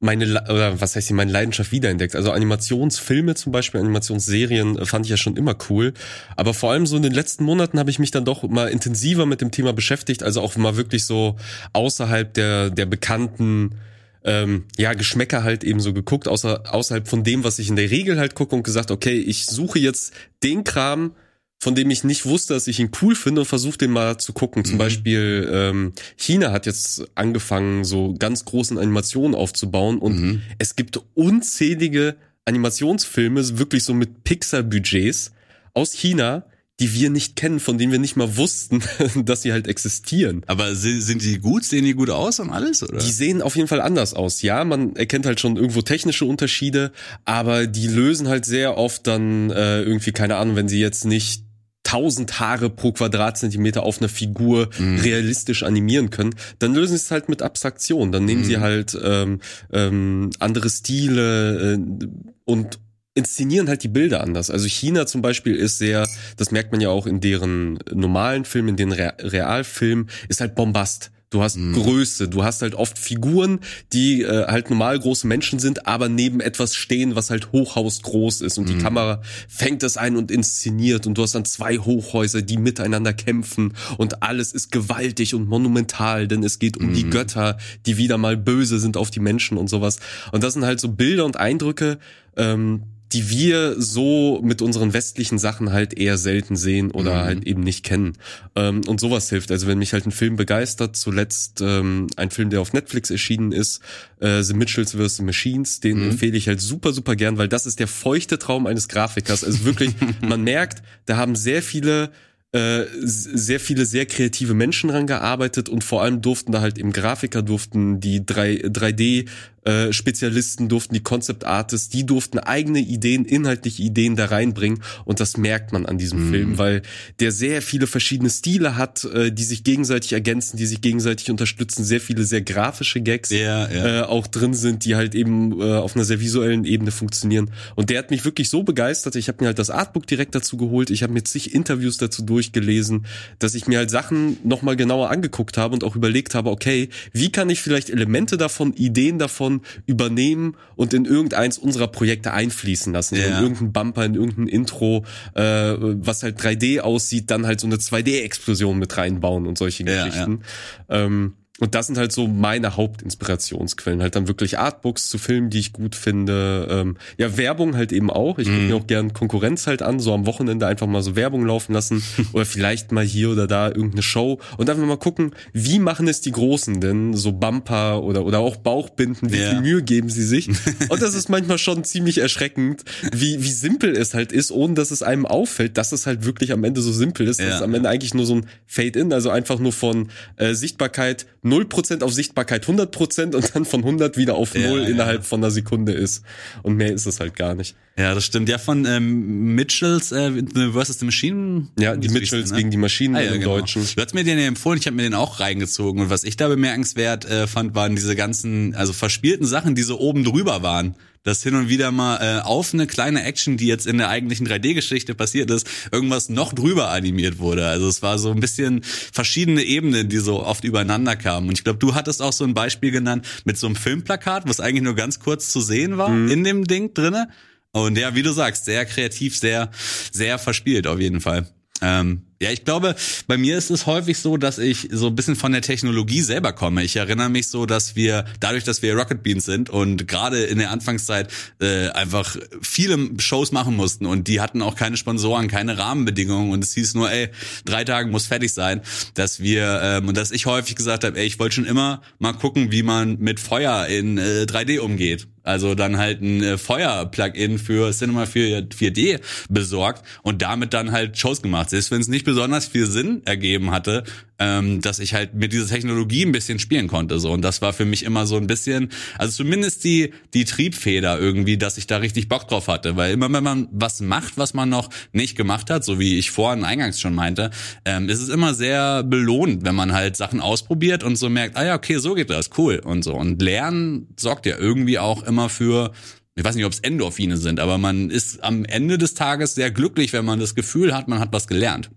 [0.00, 2.16] meine, oder was heißt hier, meine Leidenschaft wiederentdeckt.
[2.16, 5.92] Also Animationsfilme zum Beispiel, Animationsserien äh, fand ich ja schon immer cool.
[6.36, 9.26] Aber vor allem so in den letzten Monaten habe ich mich dann doch mal intensiver
[9.26, 10.22] mit dem Thema beschäftigt.
[10.22, 11.36] Also auch mal wirklich so
[11.74, 13.76] außerhalb der, der bekannten
[14.24, 17.90] ähm, ja, Geschmäcker halt eben so geguckt, außer, außerhalb von dem, was ich in der
[17.90, 21.12] Regel halt gucke und gesagt, okay, ich suche jetzt den Kram,
[21.60, 24.32] von dem ich nicht wusste, dass ich ihn cool finde und versuche den mal zu
[24.32, 24.64] gucken.
[24.64, 24.78] Zum mhm.
[24.78, 30.42] Beispiel ähm, China hat jetzt angefangen, so ganz großen Animationen aufzubauen und mhm.
[30.58, 35.32] es gibt unzählige Animationsfilme, wirklich so mit Pixar-Budgets
[35.74, 36.46] aus China,
[36.80, 38.82] die wir nicht kennen, von denen wir nicht mal wussten,
[39.26, 40.42] dass sie halt existieren.
[40.46, 41.64] Aber sind die gut?
[41.64, 42.82] Sehen die gut aus und alles?
[42.82, 42.98] Oder?
[42.98, 44.40] Die sehen auf jeden Fall anders aus.
[44.40, 46.92] Ja, man erkennt halt schon irgendwo technische Unterschiede,
[47.26, 51.49] aber die lösen halt sehr oft dann äh, irgendwie keine Ahnung, wenn sie jetzt nicht
[51.82, 54.98] tausend Haare pro Quadratzentimeter auf einer Figur mm.
[54.98, 58.12] realistisch animieren können, dann lösen sie es halt mit Abstraktion.
[58.12, 58.44] Dann nehmen mm.
[58.44, 59.40] sie halt ähm,
[59.72, 62.06] ähm, andere Stile äh,
[62.44, 62.78] und
[63.14, 64.50] inszenieren halt die Bilder anders.
[64.50, 68.70] Also China zum Beispiel ist sehr, das merkt man ja auch in deren normalen Filmen,
[68.70, 71.10] in den Re Realfilmen, ist halt Bombast.
[71.30, 71.74] Du hast mhm.
[71.74, 73.60] Größe, du hast halt oft Figuren,
[73.92, 78.58] die äh, halt normal große Menschen sind, aber neben etwas stehen, was halt hochhausgroß ist
[78.58, 78.72] und mhm.
[78.72, 83.12] die Kamera fängt das ein und inszeniert und du hast dann zwei Hochhäuser, die miteinander
[83.12, 86.94] kämpfen und alles ist gewaltig und monumental, denn es geht um mhm.
[86.94, 90.00] die Götter, die wieder mal böse sind auf die Menschen und sowas.
[90.32, 92.00] Und das sind halt so Bilder und Eindrücke,
[92.36, 97.26] ähm, die wir so mit unseren westlichen Sachen halt eher selten sehen oder mhm.
[97.26, 98.16] halt eben nicht kennen.
[98.54, 99.50] Ähm, und sowas hilft.
[99.50, 103.50] Also wenn mich halt ein Film begeistert, zuletzt ähm, ein Film, der auf Netflix erschienen
[103.52, 103.82] ist,
[104.20, 105.22] äh, The Mitchells vs.
[105.22, 106.10] Machines, den mhm.
[106.10, 109.42] empfehle ich halt super, super gern, weil das ist der feuchte Traum eines Grafikers.
[109.42, 112.10] Also wirklich, man merkt, da haben sehr viele
[112.52, 116.92] äh, sehr viele sehr kreative Menschen dran gearbeitet und vor allem durften da halt eben
[116.92, 119.28] Grafiker durften die 3, 3D
[119.64, 124.82] äh, Spezialisten durften, die Concept Artists, die durften eigene Ideen, inhaltliche Ideen da reinbringen.
[125.04, 126.30] Und das merkt man an diesem mhm.
[126.30, 126.82] Film, weil
[127.20, 131.84] der sehr viele verschiedene Stile hat, äh, die sich gegenseitig ergänzen, die sich gegenseitig unterstützen,
[131.84, 134.00] sehr viele sehr grafische Gags ja, ja.
[134.00, 137.50] Äh, auch drin sind, die halt eben äh, auf einer sehr visuellen Ebene funktionieren.
[137.74, 140.56] Und der hat mich wirklich so begeistert, ich habe mir halt das Artbook direkt dazu
[140.56, 143.04] geholt, ich habe mir zig Interviews dazu durchgelesen,
[143.38, 147.30] dass ich mir halt Sachen nochmal genauer angeguckt habe und auch überlegt habe, okay, wie
[147.30, 152.92] kann ich vielleicht Elemente davon, Ideen davon davon übernehmen und in irgendeins unserer Projekte einfließen
[152.92, 153.16] lassen.
[153.16, 153.38] Ja.
[153.38, 157.76] in irgendein Bumper, in irgendein Intro, äh, was halt 3D aussieht, dann halt so eine
[157.76, 160.42] 2D-Explosion mit reinbauen und solche ja, Geschichten.
[160.88, 161.04] Ja.
[161.04, 164.00] Ähm, und das sind halt so meine Hauptinspirationsquellen.
[164.00, 166.66] Halt dann wirklich Artbooks zu Filmen, die ich gut finde.
[166.70, 168.38] Ähm, ja, Werbung halt eben auch.
[168.38, 168.66] Ich gucke mm.
[168.66, 172.02] mir auch gern Konkurrenz halt an, so am Wochenende einfach mal so Werbung laufen lassen.
[172.32, 174.40] oder vielleicht mal hier oder da irgendeine Show.
[174.56, 177.14] Und einfach mal gucken, wie machen es die Großen denn?
[177.14, 179.50] So Bumper oder, oder auch Bauchbinden, wie ja.
[179.50, 180.48] viel Mühe geben sie sich?
[180.88, 184.90] Und das ist manchmal schon ziemlich erschreckend, wie, wie simpel es halt ist, ohne dass
[184.90, 187.38] es einem auffällt, dass es halt wirklich am Ende so simpel ist.
[187.38, 187.46] Ja.
[187.46, 191.26] Das ist am Ende eigentlich nur so ein Fade-In, also einfach nur von äh, Sichtbarkeit
[191.52, 195.22] 0% auf Sichtbarkeit 100% und dann von 100 wieder auf 0 ja, innerhalb ja.
[195.22, 196.24] von einer Sekunde ist.
[196.62, 197.76] Und mehr ist es halt gar nicht.
[197.98, 198.48] Ja, das stimmt.
[198.48, 200.30] Ja, von ähm, Mitchells äh,
[200.72, 201.68] versus the Machine.
[201.78, 202.58] Ja, die Mitchells ne?
[202.58, 203.58] gegen die Maschinen ah, ja, im genau.
[203.58, 203.82] Deutschen.
[203.94, 206.02] Du hast mir den ja empfohlen, ich habe mir den auch reingezogen.
[206.02, 209.98] Und was ich da bemerkenswert äh, fand, waren diese ganzen, also verspielten Sachen, die so
[209.98, 210.94] oben drüber waren.
[211.22, 214.46] Dass hin und wieder mal äh, auf eine kleine Action, die jetzt in der eigentlichen
[214.46, 217.66] 3D-Geschichte passiert ist, irgendwas noch drüber animiert wurde.
[217.66, 221.48] Also es war so ein bisschen verschiedene Ebenen, die so oft übereinander kamen.
[221.48, 224.60] Und ich glaube, du hattest auch so ein Beispiel genannt mit so einem Filmplakat, was
[224.60, 226.30] eigentlich nur ganz kurz zu sehen war mhm.
[226.30, 227.28] in dem Ding drinne.
[227.72, 229.70] Und ja, wie du sagst, sehr kreativ, sehr,
[230.10, 231.46] sehr verspielt auf jeden Fall.
[231.80, 235.36] Ähm, ja, ich glaube, bei mir ist es häufig so, dass ich so ein bisschen
[235.36, 236.82] von der Technologie selber komme.
[236.82, 240.58] Ich erinnere mich so, dass wir, dadurch, dass wir Rocket Beans sind und gerade in
[240.58, 245.76] der Anfangszeit äh, einfach viele Shows machen mussten und die hatten auch keine Sponsoren, keine
[245.76, 247.28] Rahmenbedingungen und es hieß nur, ey,
[247.66, 248.80] drei Tage muss fertig sein,
[249.12, 252.32] dass wir, ähm, und dass ich häufig gesagt habe, ey, ich wollte schon immer mal
[252.32, 255.28] gucken, wie man mit Feuer in äh, 3D umgeht.
[255.42, 261.16] Also dann halt ein äh, Feuer-Plugin für Cinema 4, 4D besorgt und damit dann halt
[261.18, 261.70] Shows gemacht.
[261.70, 264.04] Selbst wenn es nicht besonders viel Sinn ergeben hatte,
[264.40, 267.20] ähm, dass ich halt mit dieser Technologie ein bisschen spielen konnte.
[267.20, 268.88] So und das war für mich immer so ein bisschen,
[269.18, 273.32] also zumindest die die Triebfeder irgendwie, dass ich da richtig Bock drauf hatte, weil immer
[273.32, 276.98] wenn man was macht, was man noch nicht gemacht hat, so wie ich vorhin eingangs
[276.98, 277.50] schon meinte,
[277.84, 281.64] ähm, ist es immer sehr belohnt, wenn man halt Sachen ausprobiert und so merkt, ah
[281.64, 285.48] ja okay, so geht das, cool und so und Lernen sorgt ja irgendwie auch immer
[285.50, 285.92] für
[286.36, 289.70] ich weiß nicht, ob es Endorphine sind, aber man ist am Ende des Tages sehr
[289.70, 291.90] glücklich, wenn man das Gefühl hat, man hat was gelernt.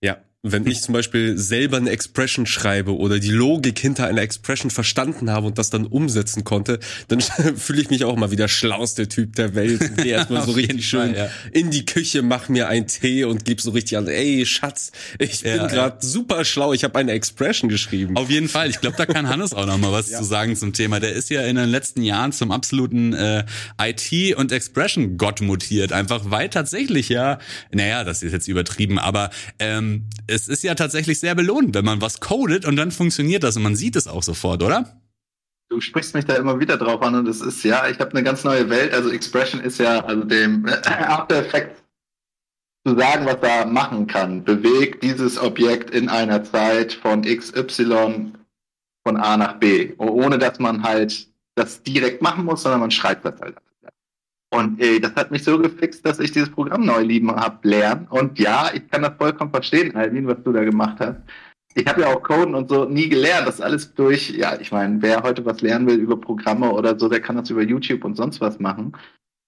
[0.00, 0.16] Ja,
[0.52, 5.30] wenn ich zum Beispiel selber eine Expression schreibe oder die Logik hinter einer Expression verstanden
[5.30, 6.78] habe und das dann umsetzen konnte,
[7.08, 7.20] dann
[7.56, 9.80] fühle ich mich auch mal wieder schlauste Typ der Welt.
[9.96, 11.30] Geh erstmal so richtig schön Fall, ja.
[11.52, 15.42] in die Küche, mach mir einen Tee und gib so richtig an, ey Schatz, ich
[15.42, 16.08] ja, bin gerade ja.
[16.08, 18.16] super schlau, ich habe eine Expression geschrieben.
[18.16, 20.72] Auf jeden Fall, ich glaube, da kann Hannes auch noch mal was zu sagen zum
[20.72, 21.00] Thema.
[21.00, 23.44] Der ist ja in den letzten Jahren zum absoluten äh,
[23.80, 27.38] IT- und Expression-Gott mutiert, einfach weil tatsächlich ja,
[27.72, 30.06] naja, das ist jetzt übertrieben, aber ähm,
[30.36, 33.62] es ist ja tatsächlich sehr belohnend, wenn man was codet und dann funktioniert das und
[33.62, 35.00] man sieht es auch sofort, oder?
[35.68, 38.22] Du sprichst mich da immer wieder drauf an und es ist ja, ich habe eine
[38.22, 38.92] ganz neue Welt.
[38.92, 41.82] Also Expression ist ja, also dem After Effects
[42.86, 44.44] zu sagen, was er machen kann.
[44.44, 48.32] Bewegt dieses Objekt in einer Zeit von XY
[49.04, 53.24] von A nach B, ohne dass man halt das direkt machen muss, sondern man schreibt
[53.24, 53.56] das halt.
[54.50, 58.06] Und ey, das hat mich so gefixt, dass ich dieses Programm neu lieben habe lernen.
[58.08, 61.20] Und ja, ich kann das vollkommen verstehen, Alvin, was du da gemacht hast.
[61.74, 63.46] Ich habe ja auch Coden und so nie gelernt.
[63.46, 67.08] Das alles durch, ja, ich meine, wer heute was lernen will über Programme oder so,
[67.08, 68.96] der kann das über YouTube und sonst was machen.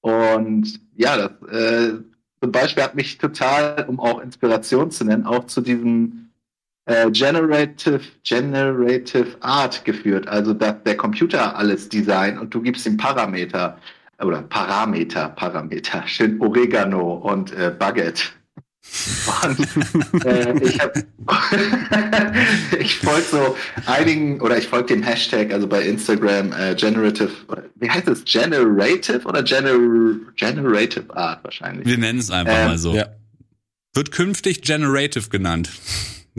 [0.00, 1.94] Und ja, das äh,
[2.42, 6.30] zum Beispiel hat mich total, um auch Inspiration zu nennen, auch zu diesem
[6.84, 10.28] äh, Generative, Generative Art geführt.
[10.28, 13.78] Also, dass der Computer alles designt und du gibst ihm Parameter
[14.22, 18.24] oder Parameter, Parameter, schön Oregano und äh, Baguette.
[19.44, 20.96] Und, äh, ich hab,
[22.80, 23.56] ich folge so
[23.86, 27.30] einigen oder ich folge dem Hashtag, also bei Instagram äh, Generative,
[27.74, 28.24] wie heißt es?
[28.24, 29.74] Generative oder Gener
[30.36, 31.86] Generative Art wahrscheinlich?
[31.86, 32.94] Wir nennen es einfach ähm, mal so.
[32.94, 33.08] Ja.
[33.94, 35.70] Wird künftig Generative genannt.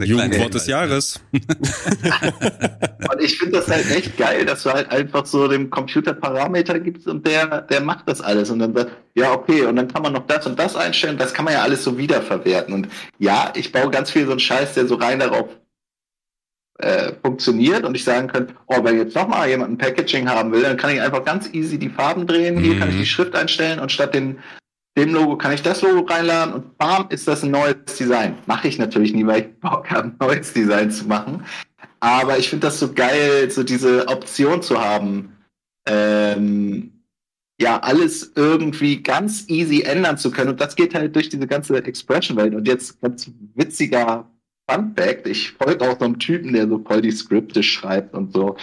[0.06, 1.20] Jugendwort des Jahres.
[1.32, 6.78] und ich finde das halt echt geil, dass du halt einfach so dem Computer Parameter
[6.78, 8.50] gibst und der, der macht das alles.
[8.50, 11.18] Und dann sagt, ja, okay, und dann kann man noch das und das einstellen.
[11.18, 12.74] Das kann man ja alles so wiederverwerten.
[12.74, 12.88] Und
[13.18, 15.48] ja, ich baue ganz viel so einen Scheiß, der so rein darauf
[16.78, 20.62] äh, funktioniert und ich sagen könnte, oh, wenn jetzt nochmal jemand ein Packaging haben will,
[20.62, 22.58] dann kann ich einfach ganz easy die Farben drehen.
[22.58, 23.00] Hier kann ich mhm.
[23.00, 24.38] die Schrift einstellen und statt den
[25.00, 28.36] dem Logo kann ich das Logo reinladen und bam, ist das ein neues Design.
[28.46, 31.44] Mache ich natürlich nie, weil ich Bock habe, ein neues Design zu machen.
[32.00, 35.36] Aber ich finde das so geil, so diese Option zu haben,
[35.86, 36.92] ähm,
[37.60, 40.50] ja, alles irgendwie ganz easy ändern zu können.
[40.50, 42.54] Und das geht halt durch diese ganze Expression-Welt.
[42.54, 44.30] Und jetzt ganz witziger
[44.68, 48.32] Fun Fact, ich folge auch so einem Typen, der so voll die Skripte schreibt und
[48.32, 48.56] so.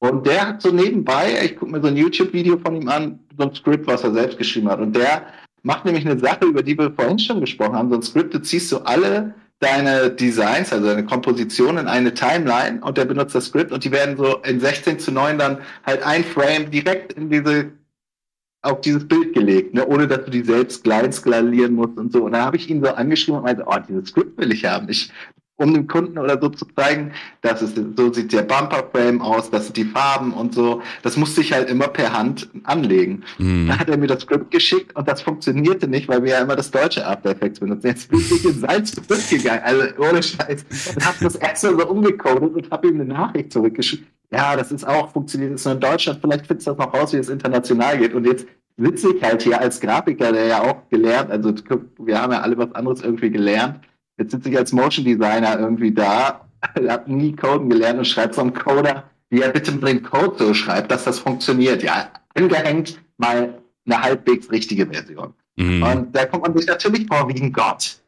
[0.00, 3.48] Und der hat so nebenbei, ich gucke mir so ein YouTube-Video von ihm an, so
[3.48, 4.78] ein Skript, was er selbst geschrieben hat.
[4.78, 5.26] Und der
[5.62, 7.90] macht nämlich eine Sache, über die wir vorhin schon gesprochen haben.
[7.90, 12.80] So ein Skript, du ziehst du alle deine Designs, also deine Kompositionen in eine Timeline
[12.80, 16.04] und der benutzt das Skript und die werden so in 16 zu 9 dann halt
[16.04, 17.72] ein Frame direkt in diese
[18.62, 22.24] auf dieses Bild gelegt, ne, ohne dass du die selbst klein skalieren musst und so.
[22.24, 24.88] Und da habe ich ihn so angeschrieben und meinte, oh, dieses Skript will ich haben.
[24.88, 25.12] Ich
[25.58, 29.66] um dem Kunden oder so zu zeigen, dass es so sieht der Bumperframe aus, das
[29.66, 30.80] sind die Farben und so.
[31.02, 33.24] Das musste ich halt immer per Hand anlegen.
[33.38, 33.66] Mhm.
[33.66, 36.54] Dann hat er mir das Skript geschickt und das funktionierte nicht, weil wir ja immer
[36.54, 37.88] das deutsche After Effects benutzen.
[37.88, 40.64] Jetzt bin ich in sein Skript gegangen, also ohne Scheiß.
[40.94, 44.06] Und hab das extra so umgecodet und habe ihm eine Nachricht zurückgeschickt.
[44.30, 46.94] Ja, das ist auch funktioniert, das ist nur in Deutschland, vielleicht findest du das noch
[46.94, 48.14] raus, wie es international geht.
[48.14, 48.46] Und jetzt
[48.76, 51.52] witzig halt hier als Grafiker, der ja auch gelernt, also
[51.98, 53.80] wir haben ja alle was anderes irgendwie gelernt
[54.18, 56.48] Jetzt sitze ich als Motion Designer irgendwie da,
[56.88, 60.36] habe nie Coden gelernt und schreibe so einen Coder, wie er bitte mit dem Code
[60.38, 61.82] so schreibt, dass das funktioniert.
[61.82, 65.34] Ja, angehängt mal eine halbwegs richtige Version.
[65.56, 65.82] Mhm.
[65.82, 68.00] Und da kommt man sich natürlich vor wie ein Gott.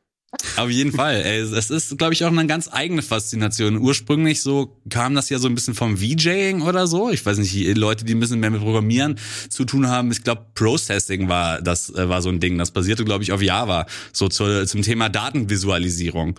[0.56, 1.22] Auf jeden Fall.
[1.22, 3.78] Ey, es ist, glaube ich, auch eine ganz eigene Faszination.
[3.78, 7.10] Ursprünglich so kam das ja so ein bisschen vom VJing oder so.
[7.10, 9.18] Ich weiß nicht, Leute, die ein bisschen mehr mit Programmieren
[9.48, 10.12] zu tun haben.
[10.12, 12.58] Ich glaube, Processing war das äh, war so ein Ding.
[12.58, 13.86] Das basierte, glaube ich, auf Java.
[14.12, 16.38] So zu, zum Thema Datenvisualisierung.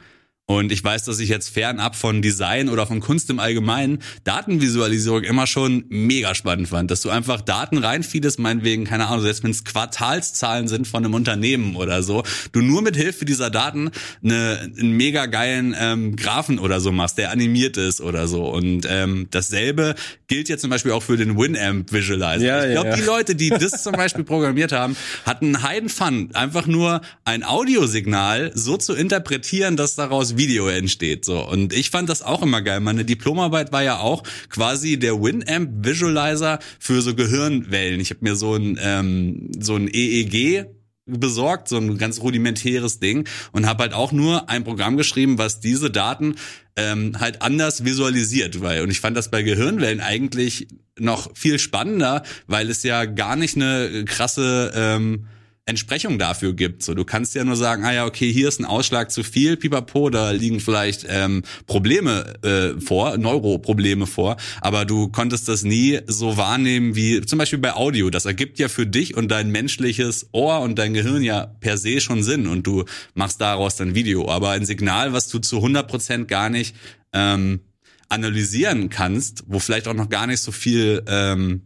[0.58, 5.24] Und ich weiß, dass ich jetzt fernab von Design oder von Kunst im Allgemeinen Datenvisualisierung
[5.24, 9.52] immer schon mega spannend fand, dass du einfach Daten reinfiedest, meinetwegen, keine Ahnung, selbst wenn
[9.52, 13.92] es Quartalszahlen sind von einem Unternehmen oder so, du nur mit Hilfe dieser Daten
[14.24, 18.44] eine, einen mega geilen ähm, Graphen oder so machst, der animiert ist oder so.
[18.44, 19.96] Und ähm, dasselbe
[20.28, 22.46] gilt jetzt zum Beispiel auch für den Winamp Visualizer.
[22.46, 23.02] Ja, ich glaube, ja, ja.
[23.02, 28.52] die Leute, die das zum Beispiel programmiert haben, hatten heiden Fun, einfach nur ein Audiosignal
[28.54, 31.24] so zu interpretieren, dass daraus Video entsteht.
[31.24, 32.80] So und ich fand das auch immer geil.
[32.80, 38.00] Meine Diplomarbeit war ja auch quasi der Winamp Visualizer für so Gehirnwellen.
[38.00, 40.66] Ich habe mir so ein ähm, so ein EEG
[41.06, 45.60] besorgt, so ein ganz rudimentäres Ding und habe halt auch nur ein Programm geschrieben, was
[45.60, 46.36] diese Daten
[46.76, 50.68] ähm, halt anders visualisiert, weil und ich fand das bei Gehirnwellen eigentlich
[50.98, 55.28] noch viel spannender, weil es ja gar nicht eine krasse ähm,
[55.66, 56.82] Entsprechung dafür gibt.
[56.82, 59.58] So, du kannst ja nur sagen, ah ja, okay, hier ist ein Ausschlag zu viel,
[59.58, 66.00] pipapo, da liegen vielleicht ähm, Probleme äh, vor, Neuroprobleme vor, aber du konntest das nie
[66.08, 68.10] so wahrnehmen wie zum Beispiel bei Audio.
[68.10, 72.02] Das ergibt ja für dich und dein menschliches Ohr und dein Gehirn ja per se
[72.02, 74.30] schon Sinn und du machst daraus dann Video.
[74.30, 76.76] Aber ein Signal, was du zu 100 Prozent gar nicht
[77.14, 77.62] ähm,
[78.10, 81.62] analysieren kannst, wo vielleicht auch noch gar nicht so viel ähm,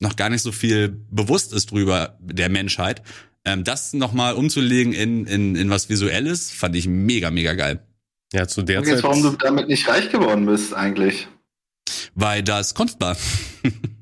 [0.00, 3.02] noch gar nicht so viel bewusst ist drüber der Menschheit,
[3.48, 7.80] ähm, das nochmal umzulegen in, in, in was Visuelles, fand ich mega, mega geil.
[8.32, 9.02] Ja, zu der Zeit.
[9.02, 11.28] warum du damit nicht reich geworden bist, eigentlich.
[12.14, 13.16] Weil das Kunst war.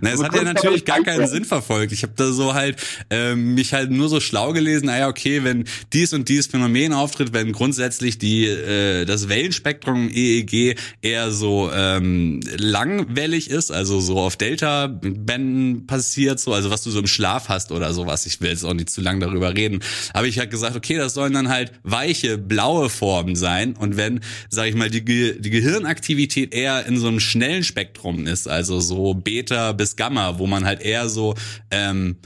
[0.00, 1.92] Na, es hat ja natürlich gar keinen Sinn verfolgt.
[1.92, 2.76] Ich habe da so halt
[3.10, 7.32] ähm, mich halt nur so schlau gelesen, naja, okay, wenn dies und dieses Phänomen auftritt,
[7.32, 14.36] wenn grundsätzlich die äh, das Wellenspektrum EEG eher so ähm, langwellig ist, also so auf
[14.36, 18.26] Delta-Bänden passiert, so, also was du so im Schlaf hast oder sowas.
[18.26, 19.80] Ich will jetzt auch nicht zu lang darüber reden.
[20.12, 23.74] Aber ich halt gesagt, okay, das sollen dann halt weiche, blaue Formen sein.
[23.76, 28.48] Und wenn, sag ich mal, die, die Gehirnaktivität eher in so einem schnellen Spektrum ist,
[28.48, 31.34] also so Beta bis Gamma, wo man halt eher so
[31.70, 32.16] ähm,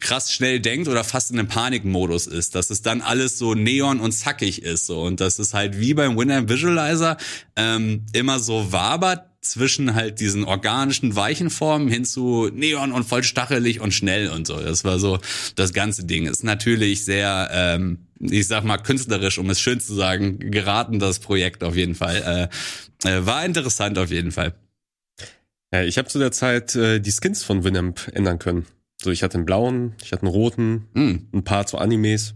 [0.00, 4.00] krass schnell denkt oder fast in einem Panikmodus ist, dass es dann alles so neon
[4.00, 7.16] und zackig ist so und das ist halt wie beim Winamp Visualizer
[7.56, 13.24] ähm, immer so wabert zwischen halt diesen organischen weichen Formen hin zu neon und voll
[13.24, 14.60] stachelig und schnell und so.
[14.60, 15.18] Das war so
[15.56, 16.26] das ganze Ding.
[16.26, 21.18] Ist natürlich sehr ähm, ich sag mal künstlerisch, um es schön zu sagen, geraten das
[21.18, 22.48] Projekt auf jeden Fall.
[23.04, 24.54] Äh, äh, war interessant auf jeden Fall.
[25.72, 28.66] Ja, ich habe zu der Zeit äh, die Skins von Winamp ändern können.
[29.02, 31.14] So, ich hatte einen blauen, ich hatte einen roten, mm.
[31.32, 32.34] ein paar zu Animes.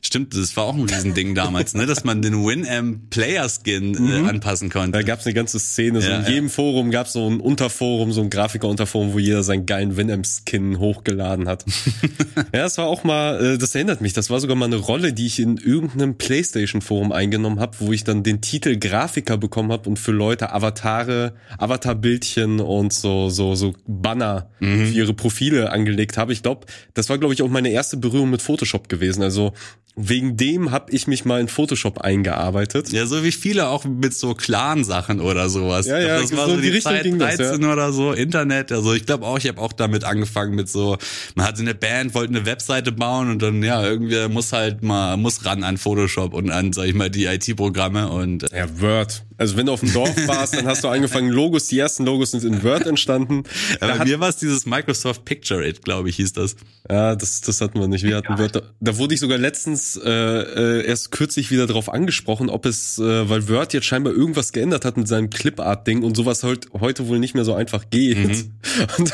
[0.00, 3.98] Stimmt, das war auch ein Riesending damals, ne, dass man den Winamp Player Skin äh,
[3.98, 4.28] mhm.
[4.28, 4.92] anpassen konnte.
[4.92, 6.50] Da gab's eine ganze Szene, so ja, in jedem ja.
[6.50, 11.48] Forum gab's so ein Unterforum, so ein Grafiker-Unterforum, wo jeder seinen geilen Winamp Skin hochgeladen
[11.48, 11.64] hat.
[12.36, 15.12] ja, das war auch mal, äh, das erinnert mich, das war sogar mal eine Rolle,
[15.12, 19.72] die ich in irgendeinem Playstation Forum eingenommen habe, wo ich dann den Titel Grafiker bekommen
[19.72, 24.86] habe und für Leute Avatare, Avatarbildchen und so so so Banner mhm.
[24.86, 26.32] für ihre Profile angelegt habe.
[26.32, 29.22] Ich glaube, das war glaube ich auch meine erste Berührung mit Photoshop gewesen.
[29.22, 29.52] Also
[29.94, 32.90] Wegen dem habe ich mich mal in Photoshop eingearbeitet.
[32.92, 35.86] Ja, so wie viele auch mit so Clan-Sachen oder sowas.
[35.86, 37.72] Ja, ja, das war so, so die, die Zeit 13 das, ja.
[37.72, 38.72] oder so, Internet.
[38.72, 40.96] Also ich glaube auch, ich habe auch damit angefangen mit so,
[41.34, 45.18] man hatte eine Band, wollte eine Webseite bauen und dann, ja, irgendwie muss halt mal,
[45.18, 48.50] muss ran an Photoshop und an, sag ich mal, die IT-Programme und.
[48.50, 49.24] Äh, ja, Word.
[49.42, 52.30] Also wenn du auf dem Dorf warst, dann hast du angefangen, Logos, die ersten Logos
[52.30, 53.42] sind in Word entstanden.
[53.80, 56.54] Ja, bei mir war es dieses Microsoft Picture It, glaube ich, hieß das.
[56.88, 58.04] Ja, das, das hatten wir nicht.
[58.04, 58.54] Wir hatten Word.
[58.54, 62.98] Da, da wurde ich sogar letztens äh, äh, erst kürzlich wieder drauf angesprochen, ob es,
[62.98, 67.08] äh, weil Word jetzt scheinbar irgendwas geändert hat mit seinem Clipart-Ding und sowas heut, heute
[67.08, 68.18] wohl nicht mehr so einfach geht.
[68.18, 68.52] Mhm.
[68.98, 69.12] Und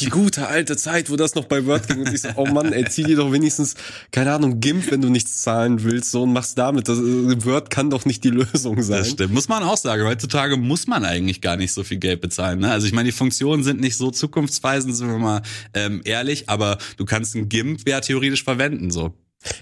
[0.00, 2.72] die gute alte Zeit, wo das noch bei Word ging und ich so, oh Mann,
[2.72, 3.74] ey, zieh dir doch wenigstens,
[4.10, 6.88] keine Ahnung, GIMP, wenn du nichts zahlen willst, so und machst damit.
[6.88, 8.98] Das, äh, Word kann doch nicht die Lösung sein.
[8.98, 9.32] Das stimmt.
[9.32, 10.04] Muss man auch sagen.
[10.04, 12.60] Heutzutage muss man eigentlich gar nicht so viel Geld bezahlen.
[12.60, 12.70] Ne?
[12.70, 15.42] Also ich meine, die Funktionen sind nicht so zukunftsweisend, sind wir mal
[15.74, 19.14] ähm, ehrlich, aber du kannst ein GIMP ja theoretisch verwenden, so.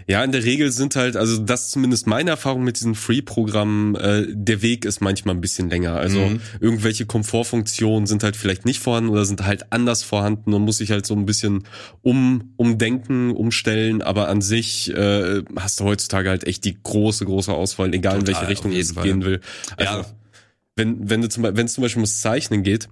[0.07, 3.95] Ja, in der Regel sind halt, also das ist zumindest meine Erfahrung mit diesen Free-Programmen,
[3.95, 5.95] äh, der Weg ist manchmal ein bisschen länger.
[5.97, 6.41] Also mhm.
[6.61, 10.91] irgendwelche Komfortfunktionen sind halt vielleicht nicht vorhanden oder sind halt anders vorhanden und muss sich
[10.91, 11.65] halt so ein bisschen
[12.03, 14.03] um, umdenken, umstellen.
[14.03, 18.21] Aber an sich äh, hast du heutzutage halt echt die große, große Auswahl, egal Total,
[18.21, 19.41] in welche Richtung es gehen will.
[19.77, 20.07] Also, ja.
[20.77, 22.89] wenn, wenn du zum, wenn es zum Beispiel ums Zeichnen geht,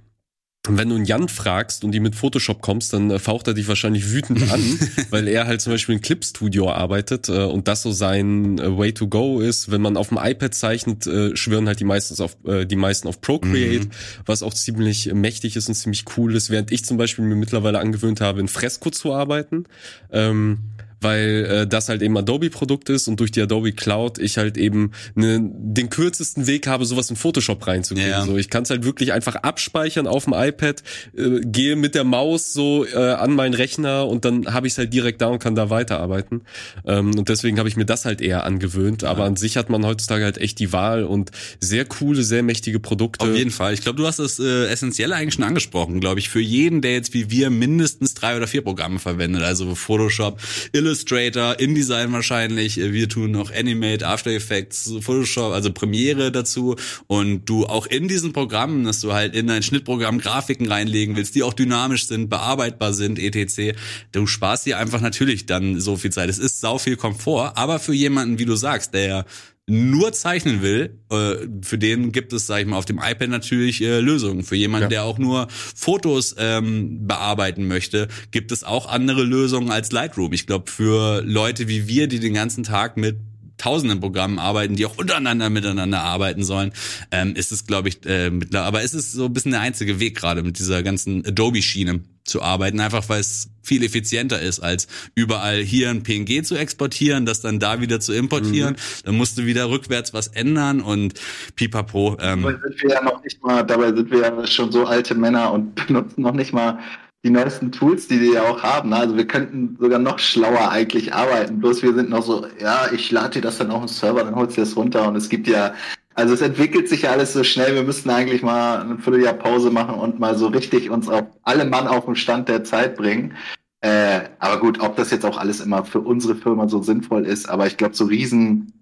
[0.69, 3.67] wenn du einen Jan fragst und die mit Photoshop kommst, dann äh, faucht er dich
[3.67, 4.61] wahrscheinlich wütend an,
[5.11, 8.93] weil er halt zum Beispiel in Clipstudio arbeitet äh, und das so sein äh, Way
[8.93, 9.73] to go ist.
[9.73, 13.87] Wenn man auf dem iPad zeichnet, schwören halt die meisten auf die meisten auf Procreate,
[13.87, 13.91] mhm.
[14.27, 17.79] was auch ziemlich mächtig ist und ziemlich cool ist, während ich zum Beispiel mir mittlerweile
[17.79, 19.65] angewöhnt habe, in Fresco zu arbeiten.
[20.11, 20.59] Ähm,
[21.03, 24.93] weil äh, das halt eben Adobe-Produkt ist und durch die Adobe Cloud ich halt eben
[25.15, 28.11] ne, den kürzesten Weg habe, sowas in Photoshop reinzukriegen.
[28.11, 28.25] Ja.
[28.25, 30.83] So, ich kann es halt wirklich einfach abspeichern auf dem iPad,
[31.17, 34.79] äh, gehe mit der Maus so äh, an meinen Rechner und dann habe ich es
[34.79, 36.43] halt direkt da und kann da weiterarbeiten.
[36.87, 39.05] Ähm, und deswegen habe ich mir das halt eher angewöhnt.
[39.05, 39.27] Aber ja.
[39.27, 41.31] an sich hat man heutzutage halt echt die Wahl und
[41.61, 43.25] sehr coole, sehr mächtige Produkte.
[43.25, 43.75] Auf jeden Fall.
[43.75, 46.93] Ich glaube, du hast das äh, Essentielle eigentlich schon angesprochen, glaube ich, für jeden, der
[46.93, 49.43] jetzt wie wir mindestens drei oder vier Programme verwendet.
[49.43, 50.41] Also Photoshop,
[50.73, 52.77] Illustrator, Illustrator, InDesign wahrscheinlich.
[52.77, 56.77] Wir tun noch Animate, After Effects, Photoshop, also Premiere dazu.
[57.07, 61.35] Und du auch in diesen Programmen, dass du halt in dein Schnittprogramm Grafiken reinlegen willst,
[61.35, 63.75] die auch dynamisch sind, bearbeitbar sind, etc.
[64.13, 66.29] Du sparst dir einfach natürlich dann so viel Zeit.
[66.29, 69.25] Es ist sau viel Komfort, aber für jemanden, wie du sagst, der
[69.69, 73.81] nur zeichnen will, äh, für den gibt es, sag ich mal, auf dem iPad natürlich
[73.81, 74.43] äh, Lösungen.
[74.43, 74.89] Für jemanden, ja.
[74.89, 80.33] der auch nur Fotos ähm, bearbeiten möchte, gibt es auch andere Lösungen als Lightroom.
[80.33, 83.19] Ich glaube, für Leute wie wir, die den ganzen Tag mit
[83.57, 86.73] tausenden Programmen arbeiten, die auch untereinander miteinander arbeiten sollen,
[87.13, 90.01] ähm, ist es, glaube ich, äh, mittlerweile, aber es ist so ein bisschen der einzige
[90.01, 94.89] Weg gerade mit dieser ganzen Adobe-Schiene zu arbeiten, einfach weil es viel effizienter ist, als
[95.15, 98.75] überall hier ein PNG zu exportieren, das dann da wieder zu importieren.
[98.75, 99.05] Mhm.
[99.05, 101.15] Dann musst du wieder rückwärts was ändern und
[101.57, 102.17] pipapo.
[102.21, 102.43] Ähm.
[102.43, 105.53] Dabei sind wir ja noch nicht mal, dabei sind wir ja schon so alte Männer
[105.53, 106.79] und benutzen noch nicht mal
[107.25, 108.91] die neuesten Tools, die die ja auch haben.
[108.91, 108.97] Ne?
[108.97, 111.61] Also wir könnten sogar noch schlauer eigentlich arbeiten.
[111.61, 114.35] Bloß wir sind noch so, ja, ich lade dir das dann auf den Server, dann
[114.35, 115.73] holst du das runter und es gibt ja,
[116.15, 117.75] also es entwickelt sich ja alles so schnell.
[117.75, 121.65] Wir müssten eigentlich mal ein Vierteljahr Pause machen und mal so richtig uns auf alle
[121.65, 123.35] Mann auf den Stand der Zeit bringen.
[123.81, 127.49] Äh, aber gut, ob das jetzt auch alles immer für unsere Firma so sinnvoll ist,
[127.49, 128.73] aber ich glaube, so riesen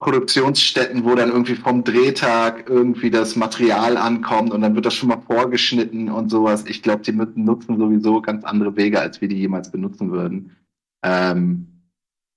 [0.00, 5.08] Produktionsstätten, wo dann irgendwie vom Drehtag irgendwie das Material ankommt und dann wird das schon
[5.08, 6.64] mal vorgeschnitten und sowas.
[6.66, 10.56] Ich glaube, die nutzen sowieso ganz andere Wege, als wir die jemals benutzen würden.
[11.02, 11.73] Ähm,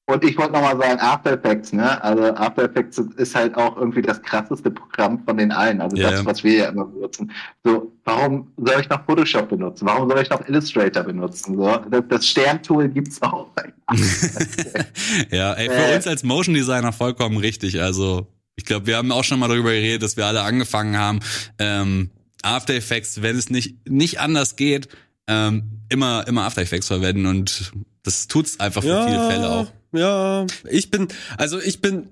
[0.10, 2.01] und ich wollte nochmal sagen, After Effects, ne?
[2.01, 5.82] Also After Effects ist halt auch irgendwie das krasseste Programm von den allen.
[5.82, 6.12] Also yeah.
[6.12, 7.30] das, was wir ja immer benutzen.
[7.66, 9.86] So, warum soll ich noch Photoshop benutzen?
[9.86, 11.58] Warum soll ich noch Illustrator benutzen?
[11.58, 13.51] So, das, das Sterntool gibt's auch.
[15.30, 17.82] ja, ey, für äh, uns als Motion Designer vollkommen richtig.
[17.82, 21.20] Also, ich glaube, wir haben auch schon mal darüber geredet, dass wir alle angefangen haben,
[21.60, 22.12] ähm,
[22.43, 24.88] After Effects, wenn es nicht, nicht anders geht,
[25.28, 29.05] ähm, immer, immer After Effects verwenden und das tut's einfach für ja.
[29.05, 29.68] viele Fälle auch
[29.98, 32.10] ja, ich bin, also ich bin,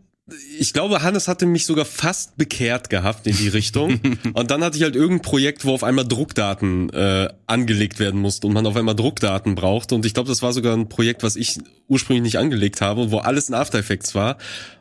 [0.59, 3.99] ich glaube, Hannes hatte mich sogar fast bekehrt gehabt in die Richtung.
[4.33, 8.47] und dann hatte ich halt irgendein Projekt, wo auf einmal Druckdaten äh, angelegt werden mussten
[8.47, 9.93] und man auf einmal Druckdaten brauchte.
[9.93, 13.19] Und ich glaube, das war sogar ein Projekt, was ich ursprünglich nicht angelegt habe, wo
[13.19, 14.37] alles in After Effects war.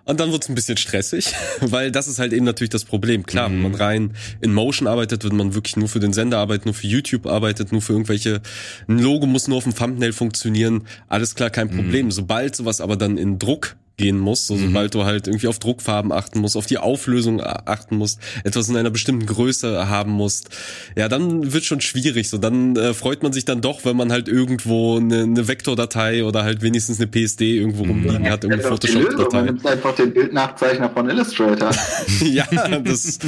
[0.07, 3.26] Und dann wurde es ein bisschen stressig, weil das ist halt eben natürlich das Problem.
[3.26, 3.53] Klar, mhm.
[3.53, 6.74] wenn man rein in Motion arbeitet, wenn man wirklich nur für den Sender arbeitet, nur
[6.74, 8.40] für YouTube arbeitet, nur für irgendwelche,
[8.88, 11.76] ein Logo muss nur auf dem Thumbnail funktionieren, alles klar, kein mhm.
[11.76, 12.07] Problem.
[12.07, 12.12] Mhm.
[12.12, 14.66] Sobald sowas aber dann in Druck gehen musst, so, mhm.
[14.66, 18.76] sobald du halt irgendwie auf Druckfarben achten musst, auf die Auflösung achten musst, etwas in
[18.76, 20.49] einer bestimmten Größe haben musst,
[20.97, 22.28] ja, dann wird schon schwierig.
[22.28, 26.24] So, dann äh, freut man sich dann doch, wenn man halt irgendwo eine, eine Vektordatei
[26.24, 27.90] oder halt wenigstens eine PSD irgendwo mhm.
[27.90, 29.36] rumliegen ja, hat, irgendeine Photoshop-Datei.
[29.36, 31.70] Man nimmt einfach den Bildnachzeichner von Illustrator.
[32.24, 32.47] ja,
[32.80, 33.18] das,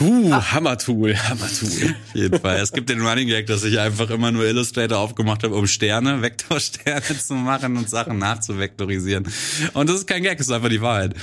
[0.00, 1.94] uh, Hammer-Tool, Hammer-Tool.
[2.08, 2.58] Auf jeden Fall.
[2.58, 6.20] Es gibt den Running Gag, dass ich einfach immer nur Illustrator aufgemacht habe, um Sterne,
[6.22, 9.26] Vektorsterne zu machen und Sachen nachzuvektorisieren.
[9.72, 11.14] Und das ist kein Gag, das ist einfach die Wahrheit.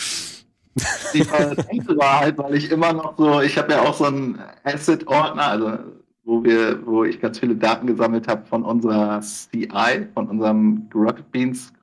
[1.13, 5.47] Die verdammte Wahrheit, weil ich immer noch so, ich habe ja auch so einen Asset-Ordner,
[5.47, 5.80] also
[6.23, 11.30] wo wir, wo ich ganz viele Daten gesammelt habe von unserer CI, von unserem Rocket
[11.32, 11.73] Beans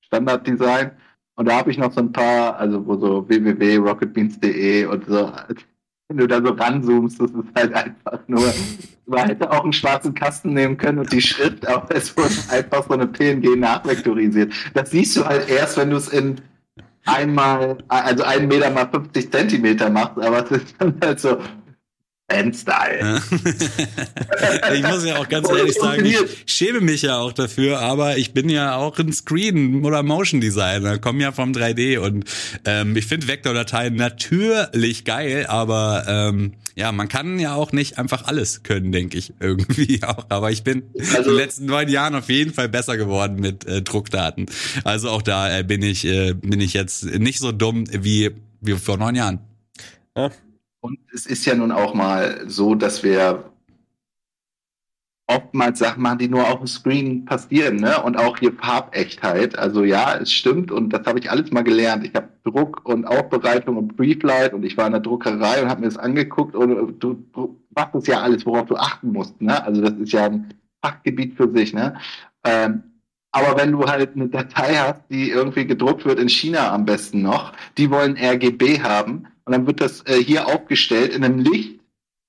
[0.00, 0.90] Standarddesign.
[1.36, 5.32] Und da habe ich noch so ein paar, also wo so www.rocketbeans.de und so,
[6.10, 8.52] wenn du da so ranzoomst, das ist halt einfach nur,
[9.06, 12.84] man hätte auch einen schwarzen Kasten nehmen können und die Schrift, aber es wurde einfach
[12.88, 14.52] so eine PNG nachvektorisiert.
[14.74, 16.40] Das siehst du halt erst, wenn du es in
[17.06, 21.38] einmal, also einen Meter mal 50 Zentimeter machst, aber es ist dann halt so,
[22.30, 23.20] Fan-Style.
[24.74, 26.16] ich muss ja auch ganz ehrlich sagen, ich
[26.46, 31.22] schäme mich ja auch dafür, aber ich bin ja auch ein Screen- oder Motion-Designer, komme
[31.22, 32.24] ja vom 3D und
[32.64, 38.24] ähm, ich finde Vektordateien natürlich geil, aber ähm, ja, man kann ja auch nicht einfach
[38.24, 40.26] alles können, denke ich irgendwie auch.
[40.28, 43.66] Aber ich bin also, in den letzten neun Jahren auf jeden Fall besser geworden mit
[43.66, 44.46] äh, Druckdaten.
[44.84, 48.72] Also auch da äh, bin ich äh, bin ich jetzt nicht so dumm wie wie
[48.74, 49.40] vor neun Jahren.
[50.16, 50.30] Ja.
[50.80, 53.50] Und es ist ja nun auch mal so, dass wir
[55.30, 58.02] oftmals Sachen machen, die nur auf dem Screen passieren, ne?
[58.02, 59.56] Und auch hier Farbechtheit.
[59.58, 62.04] Also ja, es stimmt und das habe ich alles mal gelernt.
[62.04, 65.82] Ich habe Druck und Aufbereitung und Brieflight und ich war in der Druckerei und habe
[65.82, 69.62] mir das angeguckt und du, machst das ja alles, worauf du achten musst, ne?
[69.64, 70.52] Also das ist ja ein
[70.82, 71.96] Fachgebiet für sich, ne?
[72.44, 72.82] Ähm,
[73.32, 77.22] aber wenn du halt eine Datei hast, die irgendwie gedruckt wird in China am besten
[77.22, 81.80] noch, die wollen RGB haben und dann wird das äh, hier aufgestellt in einem Licht,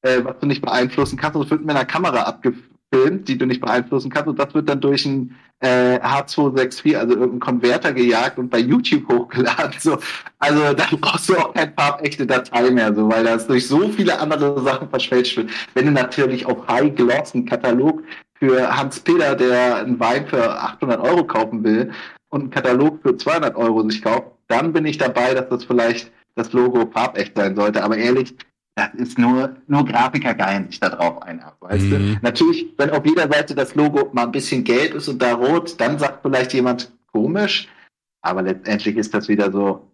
[0.02, 1.40] äh, was du nicht beeinflussen kannst.
[1.40, 4.28] Das wird mit einer Kamera abgefilmt die du nicht beeinflussen kannst.
[4.28, 9.08] Und das wird dann durch ein äh, H264, also irgendeinen Konverter gejagt und bei YouTube
[9.08, 9.74] hochgeladen.
[9.80, 9.98] So.
[10.40, 14.20] Also da brauchst du auch keine farbechte Datei mehr, so, weil das durch so viele
[14.20, 15.50] andere Sachen verschwälscht wird.
[15.74, 18.04] Wenn du natürlich auf High Gloss einen Katalog
[18.34, 21.92] für Hans Peter, der einen Wein für 800 Euro kaufen will
[22.30, 26.12] und einen Katalog für 200 Euro sich kauft, dann bin ich dabei, dass das vielleicht
[26.36, 27.84] das Logo farbecht sein sollte.
[27.84, 28.36] Aber ehrlich,
[28.76, 31.90] das ist nur, nur Grafiker geilen sich da drauf ein ab, weißt mhm.
[31.90, 32.20] du?
[32.22, 35.80] Natürlich, wenn auf jeder Seite das Logo mal ein bisschen gelb ist und da rot,
[35.80, 37.68] dann sagt vielleicht jemand komisch,
[38.22, 39.92] aber letztendlich ist das wieder so,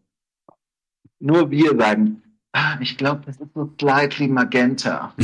[1.19, 2.21] nur wir sagen,
[2.53, 5.13] ah, ich glaube, das ist so slightly magenta.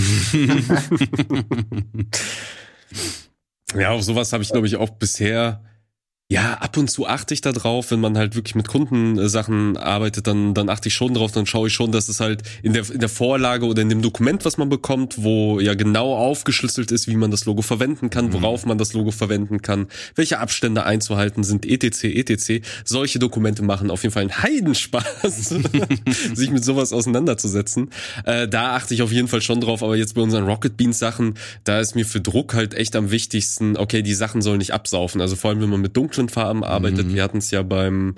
[3.76, 5.64] ja, auf sowas habe ich, glaube ich, auch bisher
[6.34, 10.26] ja, ab und zu achte ich da drauf, wenn man halt wirklich mit Kundensachen arbeitet,
[10.26, 12.90] dann, dann achte ich schon drauf, dann schaue ich schon, dass es halt in der,
[12.90, 17.08] in der Vorlage oder in dem Dokument, was man bekommt, wo ja genau aufgeschlüsselt ist,
[17.08, 18.34] wie man das Logo verwenden kann, mhm.
[18.34, 22.66] worauf man das Logo verwenden kann, welche Abstände einzuhalten sind, etc., etc.
[22.84, 25.50] Solche Dokumente machen auf jeden Fall einen Heidenspaß,
[26.34, 27.92] sich mit sowas auseinanderzusetzen.
[28.26, 30.98] Äh, da achte ich auf jeden Fall schon drauf, aber jetzt bei unseren Rocket Beans
[30.98, 34.74] Sachen, da ist mir für Druck halt echt am wichtigsten, okay, die Sachen sollen nicht
[34.74, 35.22] absaufen.
[35.22, 37.08] Also vor allem, wenn man mit dunklen dunklen Farben arbeitet.
[37.08, 37.16] Mhm.
[37.16, 38.16] Wir hatten es ja beim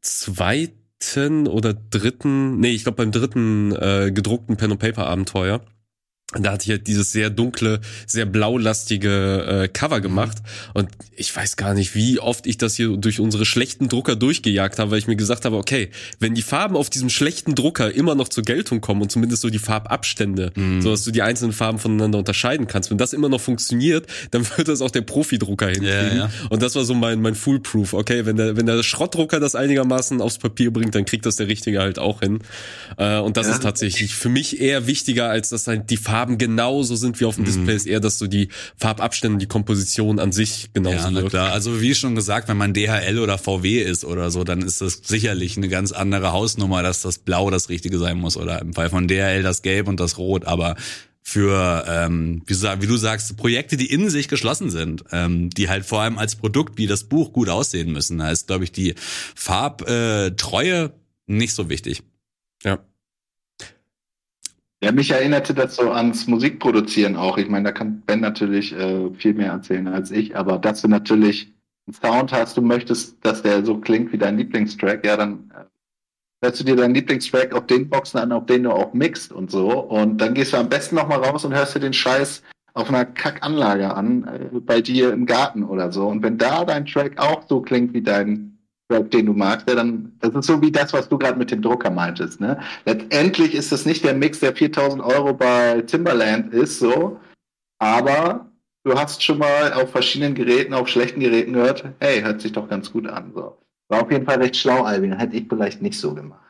[0.00, 5.60] zweiten oder dritten, nee, ich glaube beim dritten äh, gedruckten Pen and Paper Abenteuer
[6.34, 10.36] da hatte ich halt dieses sehr dunkle, sehr blaulastige äh, Cover gemacht.
[10.74, 14.78] Und ich weiß gar nicht, wie oft ich das hier durch unsere schlechten Drucker durchgejagt
[14.78, 15.88] habe, weil ich mir gesagt habe, okay,
[16.20, 19.48] wenn die Farben auf diesem schlechten Drucker immer noch zur Geltung kommen und zumindest so
[19.48, 20.82] die Farbabstände, mhm.
[20.82, 24.46] so dass du die einzelnen Farben voneinander unterscheiden kannst, wenn das immer noch funktioniert, dann
[24.56, 25.88] wird das auch der Profi-Drucker hinkriegen.
[25.88, 26.30] Ja, ja.
[26.50, 27.94] Und das war so mein, mein Foolproof.
[27.94, 31.48] Okay, wenn der, wenn der Schrottdrucker das einigermaßen aufs Papier bringt, dann kriegt das der
[31.48, 32.40] Richtige halt auch hin.
[32.98, 33.54] Äh, und das ja.
[33.54, 37.26] ist tatsächlich für mich eher wichtiger, als dass halt die Farben Farben genauso sind wie
[37.26, 37.46] auf dem mhm.
[37.46, 41.52] Display, ist eher, dass so die Farbabstände, die Komposition an sich genauso ja, na klar.
[41.52, 45.02] Also wie schon gesagt, wenn man DHL oder VW ist oder so, dann ist das
[45.04, 48.90] sicherlich eine ganz andere Hausnummer, dass das Blau das Richtige sein muss oder im Fall
[48.90, 50.74] von DHL das Gelb und das Rot, aber
[51.22, 55.86] für, ähm, wie, wie du sagst, Projekte, die in sich geschlossen sind, ähm, die halt
[55.86, 58.18] vor allem als Produkt wie das Buch gut aussehen müssen.
[58.18, 58.96] Da ist, glaube ich, die
[59.36, 60.92] Farbtreue
[61.26, 62.02] nicht so wichtig.
[62.64, 62.80] Ja.
[64.80, 67.36] Ja, mich erinnerte das so ans Musikproduzieren auch.
[67.36, 70.88] Ich meine, da kann Ben natürlich äh, viel mehr erzählen als ich, aber dass du
[70.88, 71.52] natürlich
[71.86, 75.64] einen Sound hast, du möchtest, dass der so klingt wie dein Lieblingstrack, ja, dann äh,
[76.44, 79.50] hörst du dir deinen Lieblingstrack auf den Boxen an, auf denen du auch mixt und
[79.50, 79.80] so.
[79.80, 83.04] Und dann gehst du am besten nochmal raus und hörst dir den Scheiß auf einer
[83.04, 86.06] Kackanlage an, äh, bei dir im Garten oder so.
[86.06, 88.57] Und wenn da dein Track auch so klingt wie dein
[88.88, 91.60] den du magst, der dann, das ist so wie das, was du gerade mit dem
[91.60, 92.58] Drucker meintest, ne?
[92.86, 97.20] Letztendlich ist das nicht der Mix, der 4000 Euro bei Timberland ist, so,
[97.78, 98.50] aber
[98.84, 102.68] du hast schon mal auf verschiedenen Geräten, auf schlechten Geräten gehört, hey, hört sich doch
[102.68, 103.58] ganz gut an, so.
[103.90, 106.40] War auf jeden Fall recht schlau, Alvin, hätte ich vielleicht nicht so gemacht.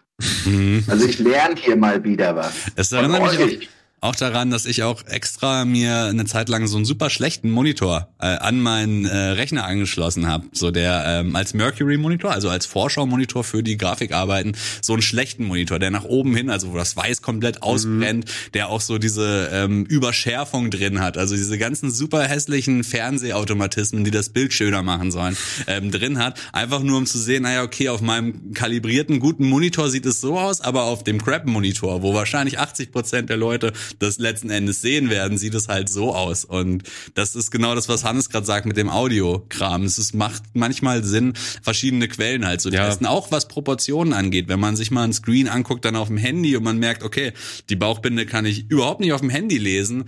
[0.44, 0.82] Mhm.
[0.88, 2.66] also ich lerne hier mal wieder was.
[2.74, 3.68] Es erinnert mich auch,
[4.00, 8.08] auch daran, dass ich auch extra mir eine Zeit lang so einen super schlechten Monitor
[8.20, 10.46] äh, an meinen äh, Rechner angeschlossen habe.
[10.52, 15.80] So der ähm, als Mercury-Monitor, also als Vorschau-Monitor für die Grafikarbeiten, so einen schlechten Monitor,
[15.80, 17.62] der nach oben hin, also wo das Weiß komplett mhm.
[17.62, 18.52] ausbrennt, mhm.
[18.54, 24.12] der auch so diese ähm, Überschärfung drin hat, also diese ganzen super hässlichen Fernsehautomatismen, die
[24.12, 25.36] das Bild schöner machen sollen,
[25.66, 26.40] ähm, drin hat.
[26.52, 30.38] Einfach nur um zu sehen, naja, okay, auf meinem kalibrierten, guten Monitor sieht es so
[30.38, 35.10] aus, aber auf dem Crap-Monitor, wo wahrscheinlich 80 Prozent der Leute das letzten Endes sehen
[35.10, 36.44] werden, sieht es halt so aus.
[36.44, 36.82] Und
[37.14, 39.84] das ist genau das, was Hannes gerade sagt mit dem Audiokram.
[39.84, 43.04] Es ist, macht manchmal Sinn, verschiedene Quellen halt zu testen.
[43.04, 43.10] Ja.
[43.10, 44.48] Auch was Proportionen angeht.
[44.48, 47.32] Wenn man sich mal ein Screen anguckt, dann auf dem Handy und man merkt, okay,
[47.68, 50.04] die Bauchbinde kann ich überhaupt nicht auf dem Handy lesen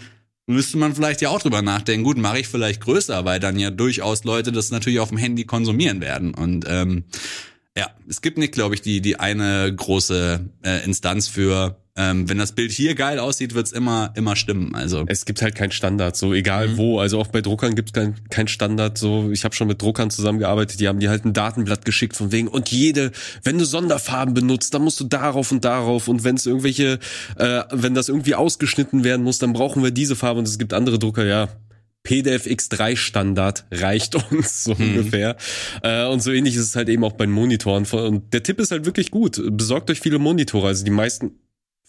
[0.51, 2.05] müsste man vielleicht ja auch drüber nachdenken.
[2.05, 5.45] Gut, mache ich vielleicht größer, weil dann ja durchaus Leute das natürlich auf dem Handy
[5.45, 6.35] konsumieren werden.
[6.35, 7.05] Und ähm,
[7.77, 12.39] ja, es gibt nicht, glaube ich, die die eine große äh, Instanz für ähm, wenn
[12.39, 14.75] das Bild hier geil aussieht, wird's immer immer stimmen.
[14.75, 16.77] Also es gibt halt keinen Standard, so egal mhm.
[16.77, 16.99] wo.
[17.01, 18.97] Also auch bei Druckern gibt's kein, kein Standard.
[18.97, 22.33] So ich habe schon mit Druckern zusammengearbeitet, die haben dir halt ein Datenblatt geschickt von
[22.33, 23.13] wegen und jede,
[23.43, 26.99] wenn du Sonderfarben benutzt, dann musst du darauf und darauf und wenn es irgendwelche,
[27.37, 30.73] äh, wenn das irgendwie ausgeschnitten werden muss, dann brauchen wir diese Farbe und es gibt
[30.73, 31.49] andere Drucker, ja
[32.03, 34.91] PDF X3 Standard reicht uns so hm.
[34.91, 35.37] ungefähr.
[35.83, 37.85] Äh, und so ähnlich ist es halt eben auch bei den Monitoren.
[37.87, 39.41] Und der Tipp ist halt wirklich gut.
[39.51, 40.69] Besorgt euch viele Monitore.
[40.69, 41.33] Also die meisten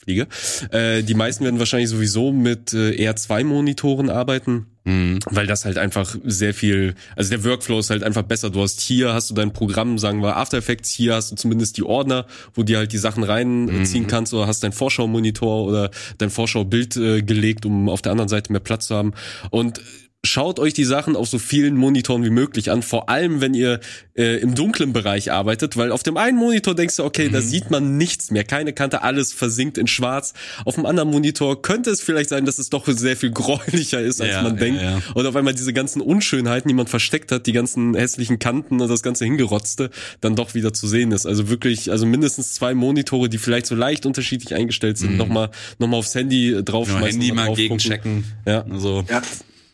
[0.01, 0.27] Fliege.
[0.71, 5.19] Äh, die meisten werden wahrscheinlich sowieso mit äh, R2-Monitoren arbeiten, mhm.
[5.29, 8.49] weil das halt einfach sehr viel, also der Workflow ist halt einfach besser.
[8.49, 11.77] Du hast hier, hast du dein Programm, sagen wir After Effects, hier hast du zumindest
[11.77, 12.25] die Ordner,
[12.55, 14.07] wo dir halt die Sachen reinziehen mhm.
[14.07, 18.51] kannst oder hast dein Vorschau-Monitor oder dein Vorschau-Bild äh, gelegt, um auf der anderen Seite
[18.51, 19.13] mehr Platz zu haben.
[19.51, 19.81] Und
[20.24, 23.80] schaut euch die Sachen auf so vielen Monitoren wie möglich an, vor allem wenn ihr
[24.15, 27.34] äh, im dunklen Bereich arbeitet, weil auf dem einen Monitor denkst du, okay, mhm.
[27.34, 30.34] da sieht man nichts mehr, keine Kante, alles versinkt in schwarz.
[30.63, 34.22] Auf dem anderen Monitor könnte es vielleicht sein, dass es doch sehr viel gräulicher ist,
[34.22, 34.82] als ja, man denkt.
[34.82, 35.01] Ja, ja.
[35.15, 38.89] Und auf einmal diese ganzen Unschönheiten, die man versteckt hat, die ganzen hässlichen Kanten und
[38.89, 41.26] das ganze hingerotzte, dann doch wieder zu sehen ist.
[41.26, 45.17] Also wirklich, also mindestens zwei Monitore, die vielleicht so leicht unterschiedlich eingestellt sind, mhm.
[45.17, 45.49] nochmal
[45.80, 47.22] noch mal aufs Handy draufschmeißen.
[47.22, 48.26] Handy mal gegenchecken.
[48.45, 48.65] Ja.
[48.78, 49.03] So.
[49.09, 49.24] Ja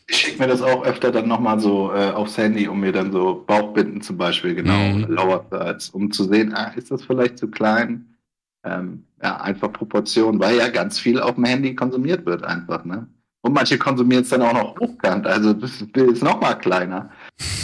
[0.10, 3.12] ich schicke mir das auch öfter dann nochmal so äh, aufs Handy, um mir dann
[3.12, 5.06] so Bauchbinden zum Beispiel genau mhm.
[5.10, 8.16] Lower Thirds, um zu sehen, ah, ist das vielleicht zu klein?
[8.64, 13.08] Ähm, ja, einfach Proportion, weil ja ganz viel auf dem Handy konsumiert wird einfach, ne?
[13.42, 17.10] Und manche konsumieren es dann auch noch hochkant, also das Bild ist noch mal kleiner.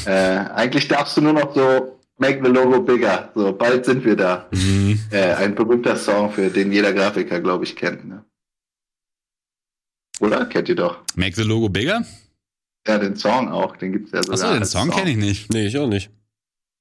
[0.05, 3.31] Äh, eigentlich darfst du nur noch so Make the Logo bigger.
[3.33, 4.47] So, bald sind wir da.
[4.51, 4.99] Mhm.
[5.11, 8.05] Äh, ein berühmter Song, für den jeder Grafiker, glaube ich, kennt.
[8.05, 8.23] Ne?
[10.19, 10.45] Oder?
[10.45, 11.03] Kennt ihr doch.
[11.15, 12.05] Make the Logo bigger?
[12.87, 14.43] Ja, den Song auch, den gibt's ja sogar.
[14.43, 14.97] Achso, den Song, Song.
[14.97, 15.53] kenne ich nicht.
[15.53, 16.11] Nee, ich auch nicht.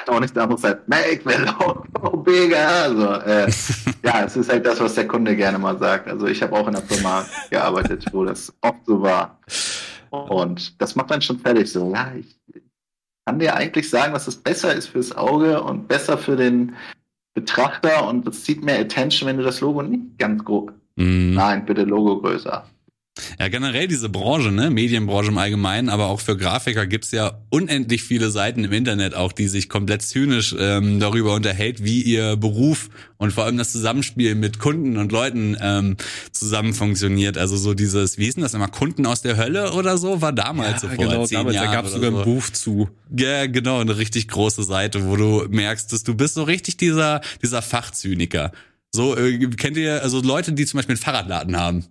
[0.08, 2.68] Auch nicht da muss halt Make me logo bigger.
[2.68, 3.50] Also, äh,
[4.04, 6.08] ja, es ist halt das, was der Kunde gerne mal sagt.
[6.08, 9.38] Also ich habe auch in der Firma gearbeitet, wo das oft so war.
[10.10, 11.92] Und das macht dann schon fertig so.
[11.92, 12.36] Ja, ich
[13.24, 16.74] kann dir eigentlich sagen, dass es besser ist fürs Auge und besser für den
[17.34, 20.72] Betrachter und es zieht mehr Attention, wenn du das Logo nicht ganz grob.
[20.96, 21.34] Mm.
[21.34, 22.66] Nein, bitte Logo größer.
[23.38, 28.02] Ja, generell diese Branche, ne, Medienbranche im Allgemeinen, aber auch für Grafiker gibt's ja unendlich
[28.04, 32.88] viele Seiten im Internet auch, die sich komplett zynisch ähm, darüber unterhält, wie ihr Beruf
[33.18, 35.98] und vor allem das Zusammenspiel mit Kunden und Leuten ähm,
[36.30, 37.36] zusammen funktioniert.
[37.36, 40.32] Also so dieses, wie ist denn das immer, Kunden aus der Hölle oder so, war
[40.32, 41.66] damals ja, so vor genau, zehn damals, Jahren.
[41.66, 42.18] Da gab's sogar so.
[42.18, 42.88] ein Buch zu.
[43.14, 47.20] Ja, genau, eine richtig große Seite, wo du merkst, dass du bist so richtig dieser,
[47.42, 48.52] dieser Fachzyniker.
[48.90, 51.84] So, äh, kennt ihr, also Leute, die zum Beispiel einen Fahrradladen haben.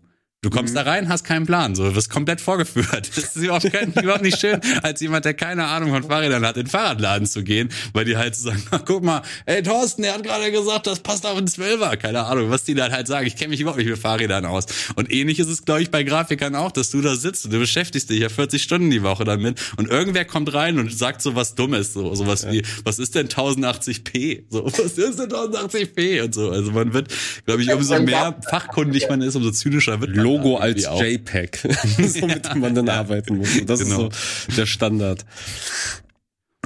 [0.44, 0.78] Du kommst mhm.
[0.78, 3.12] da rein, hast keinen Plan, so, du wirst komplett vorgeführt.
[3.22, 6.58] Das ist überhaupt, kein, überhaupt nicht schön, als jemand, der keine Ahnung von Fahrrädern hat,
[6.58, 10.16] in den Fahrradladen zu gehen, weil die halt so sagen, guck mal, ey Thorsten, der
[10.16, 11.96] hat gerade gesagt, das passt auf den Zwölfer.
[11.98, 13.28] Keine Ahnung, was die dann halt sagen.
[13.28, 14.66] Ich kenne mich überhaupt nicht mit Fahrrädern aus.
[14.96, 17.60] Und ähnlich ist es, glaube ich, bei Grafikern auch, dass du da sitzt und du
[17.60, 21.36] beschäftigst dich ja 40 Stunden die Woche damit und irgendwer kommt rein und sagt so
[21.36, 22.52] was Dummes, so sowas ja.
[22.52, 24.46] wie, was ist denn 1080p?
[24.50, 26.24] So, was ist denn 1080p?
[26.24, 26.50] Und so.
[26.50, 27.14] Also man wird,
[27.46, 30.31] glaube ich, umso mehr fachkundig man ist, umso zynischer wird man.
[30.38, 31.64] Logo als JPEG,
[32.22, 32.94] womit ja, man dann ja.
[32.94, 33.66] arbeiten muss.
[33.66, 34.08] das genau.
[34.08, 35.26] ist so der Standard.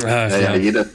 [0.02, 0.86] Ach, ja, ja, jeder,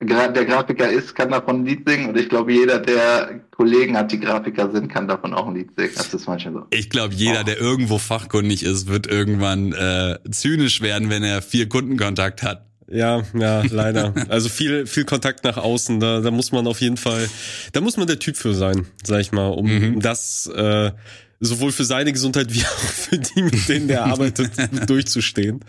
[0.00, 4.12] der Grafiker ist, kann davon ein Lied singen und ich glaube, jeder, der Kollegen hat,
[4.12, 5.92] die Grafiker sind, kann davon auch ein Lied singen.
[5.96, 6.66] Das ist manchmal so.
[6.70, 7.44] Ich glaube, jeder, oh.
[7.44, 12.66] der irgendwo fachkundig ist, wird irgendwann äh, zynisch werden, wenn er viel Kundenkontakt hat.
[12.88, 14.14] Ja, ja, leider.
[14.28, 15.98] Also viel, viel Kontakt nach außen.
[15.98, 17.28] Da, da muss man auf jeden Fall,
[17.72, 20.00] da muss man der Typ für sein, sag ich mal, um mhm.
[20.00, 20.92] das äh,
[21.40, 24.52] sowohl für seine Gesundheit wie auch für die, mit denen er arbeitet,
[24.88, 25.60] durchzustehen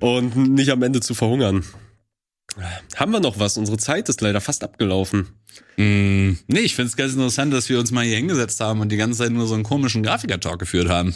[0.00, 1.64] und nicht am Ende zu verhungern.
[2.96, 3.56] Haben wir noch was?
[3.56, 5.28] Unsere Zeit ist leider fast abgelaufen.
[5.78, 8.90] Mm, nee, ich finde es ganz interessant, dass wir uns mal hier hingesetzt haben und
[8.92, 11.14] die ganze Zeit nur so einen komischen Grafiker-Talk geführt haben.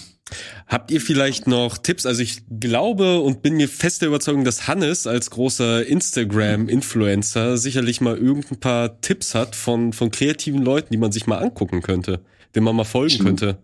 [0.66, 2.06] Habt ihr vielleicht noch Tipps?
[2.06, 8.00] Also ich glaube und bin mir fest der Überzeugung, dass Hannes als großer Instagram-Influencer sicherlich
[8.00, 12.24] mal irgendein paar Tipps hat von, von kreativen Leuten, die man sich mal angucken könnte,
[12.56, 13.58] dem man mal folgen könnte.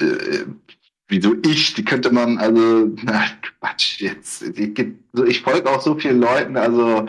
[0.00, 0.44] Äh,
[1.08, 1.74] wieso ich?
[1.74, 3.24] Die könnte man, also, na,
[3.60, 4.42] Quatsch, jetzt.
[4.42, 4.78] Ich,
[5.26, 7.06] ich folge auch so vielen Leuten, also,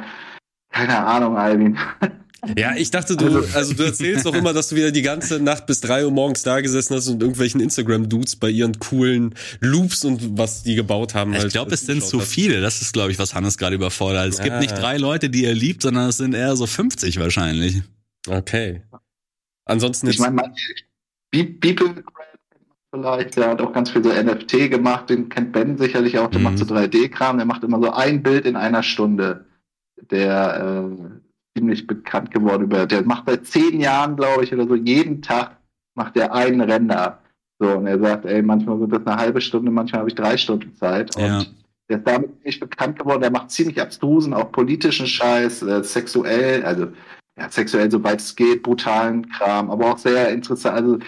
[0.69, 1.77] keine Ahnung, Alvin.
[2.57, 5.39] Ja, ich dachte, du, also, also du erzählst doch immer, dass du wieder die ganze
[5.39, 10.03] Nacht bis drei Uhr morgens da gesessen hast und irgendwelchen Instagram-Dudes bei ihren coolen Loops
[10.03, 11.33] und was die gebaut haben.
[11.33, 12.59] Ich halt, glaube, es sind zu viele.
[12.59, 14.27] Das ist, glaube ich, was Hannes gerade überfordert.
[14.27, 14.43] Es ja.
[14.43, 17.81] gibt nicht drei Leute, die er liebt, sondern es sind eher so 50 wahrscheinlich.
[18.27, 18.81] Okay.
[19.65, 20.53] Ansonsten ich meine,
[21.31, 22.03] Beeple
[22.93, 26.39] vielleicht, der hat auch ganz viel so NFT gemacht, den kennt Ben sicherlich auch, der
[26.39, 26.43] mhm.
[26.45, 29.45] macht so 3D-Kram, der macht immer so ein Bild in einer Stunde.
[30.11, 34.75] Der äh, ziemlich bekannt geworden über, der macht seit zehn Jahren, glaube ich, oder so,
[34.75, 35.57] jeden Tag
[35.95, 37.19] macht er einen Render.
[37.59, 40.35] So, und er sagt, ey, manchmal wird das eine halbe Stunde, manchmal habe ich drei
[40.35, 41.15] Stunden Zeit.
[41.15, 41.43] Und ja.
[41.89, 46.63] der ist damit ziemlich bekannt geworden, der macht ziemlich abstrusen, auch politischen Scheiß, äh, sexuell,
[46.63, 46.87] also
[47.37, 50.99] ja, sexuell, sobald es geht, brutalen Kram, aber auch sehr interessant, also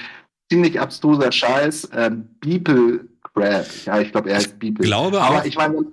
[0.50, 1.90] ziemlich abstruser Scheiß.
[1.94, 3.66] Ähm, Beeple Crab.
[3.86, 4.84] Ja, ich glaube, er heißt Beeple.
[4.84, 5.46] Ich glaube aber auch.
[5.46, 5.86] Ich meine,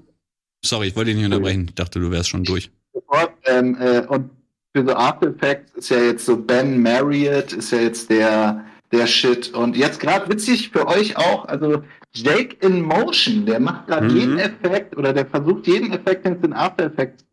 [0.64, 1.66] Sorry, ich wollte dich nicht unterbrechen.
[1.68, 2.70] Ich dachte, du wärst schon durch.
[3.46, 4.30] Ähm, äh, und
[4.74, 9.06] für so After Effects ist ja jetzt so Ben Marriott, ist ja jetzt der, der
[9.06, 9.52] Shit.
[9.52, 11.82] Und jetzt gerade witzig für euch auch, also
[12.14, 14.16] Jake in Motion, der macht gerade mhm.
[14.16, 17.24] jeden Effekt oder der versucht jeden Effekt, den es in After Effects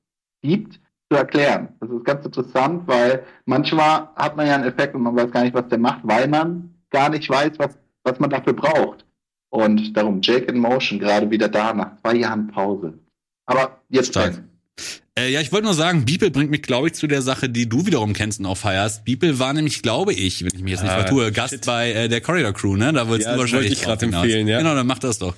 [0.42, 0.80] gibt,
[1.10, 1.70] zu erklären.
[1.80, 5.44] Das ist ganz interessant, weil manchmal hat man ja einen Effekt und man weiß gar
[5.44, 9.06] nicht, was der macht, weil man gar nicht weiß, was, was man dafür braucht.
[9.50, 12.94] Und darum Jake in Motion gerade wieder da nach zwei Jahren Pause.
[13.48, 14.44] Aber jetzt Stark.
[15.18, 17.68] Äh, ja, ich wollte nur sagen, Beeple bringt mich, glaube ich, zu der Sache, die
[17.68, 19.04] du wiederum kennst und auch feierst.
[19.06, 21.66] Beeple war nämlich, glaube ich, wenn ich mich jetzt nicht ah, vertue, Gast shit.
[21.66, 22.94] bei äh, der Corridor Crew, ne?
[22.94, 24.60] Da wolltest ja, du wahrscheinlich ich gerade empfehlen, ja.
[24.60, 25.36] Genau, dann mach das doch.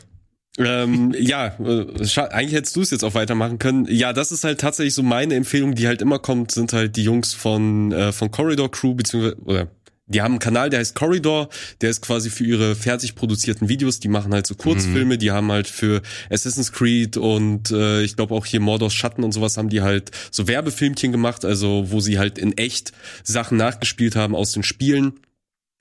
[0.65, 3.87] Ähm, ja, äh, eigentlich hättest du es jetzt auch weitermachen können.
[3.89, 7.03] Ja, das ist halt tatsächlich so meine Empfehlung, die halt immer kommt, sind halt die
[7.03, 9.67] Jungs von äh, von Corridor Crew beziehungsweise oder
[10.11, 11.49] die haben einen Kanal, der heißt Corridor,
[11.79, 15.19] der ist quasi für ihre fertig produzierten Videos, die machen halt so Kurzfilme, mhm.
[15.19, 19.31] die haben halt für Assassin's Creed und äh, ich glaube auch hier Mordors Schatten und
[19.31, 22.91] sowas haben die halt so Werbefilmchen gemacht, also wo sie halt in echt
[23.23, 25.13] Sachen nachgespielt haben aus den Spielen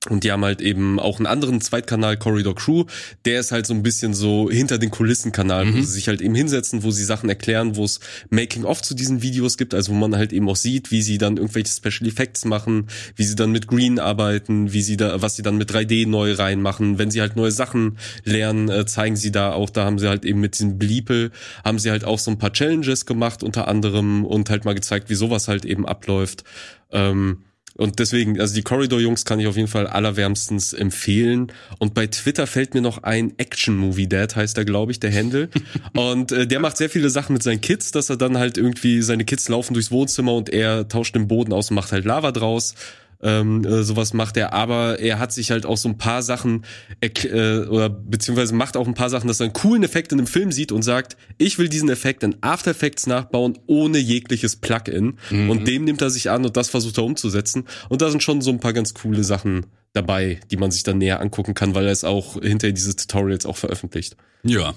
[0.09, 2.85] und die haben halt eben auch einen anderen Zweitkanal, Corridor Crew.
[3.27, 5.75] Der ist halt so ein bisschen so hinter den Kulissen-Kanal, mhm.
[5.75, 9.21] wo sie sich halt eben hinsetzen, wo sie Sachen erklären, wo es Making-of zu diesen
[9.21, 12.47] Videos gibt, also wo man halt eben auch sieht, wie sie dann irgendwelche Special Effects
[12.47, 16.09] machen, wie sie dann mit Green arbeiten, wie sie da, was sie dann mit 3D
[16.09, 16.97] neu reinmachen.
[16.99, 20.25] Wenn sie halt neue Sachen lernen, äh, zeigen sie da auch, da haben sie halt
[20.25, 21.31] eben mit diesem Bleeple,
[21.63, 25.11] haben sie halt auch so ein paar Challenges gemacht, unter anderem, und halt mal gezeigt,
[25.11, 26.45] wie sowas halt eben abläuft.
[26.91, 27.43] Ähm,
[27.77, 31.53] und deswegen, also die Corridor-Jungs kann ich auf jeden Fall allerwärmstens empfehlen.
[31.79, 35.11] Und bei Twitter fällt mir noch ein Action Movie Dad, heißt er, glaube ich, der
[35.11, 35.49] Händel.
[35.95, 39.03] und äh, der macht sehr viele Sachen mit seinen Kids, dass er dann halt irgendwie,
[39.03, 42.33] seine Kids laufen durchs Wohnzimmer und er tauscht den Boden aus und macht halt Lava
[42.33, 42.75] draus
[43.23, 46.65] ähm, äh, sowas macht er, aber er hat sich halt auch so ein paar Sachen
[47.01, 50.27] äh, oder beziehungsweise macht auch ein paar Sachen, dass er einen coolen Effekt in einem
[50.27, 55.19] Film sieht und sagt, ich will diesen Effekt in After Effects nachbauen ohne jegliches Plugin
[55.31, 55.51] mhm.
[55.51, 58.41] und dem nimmt er sich an und das versucht er umzusetzen und da sind schon
[58.41, 61.87] so ein paar ganz coole Sachen dabei, die man sich dann näher angucken kann, weil
[61.87, 64.17] er es auch hinter diese Tutorials auch veröffentlicht.
[64.43, 64.75] Ja.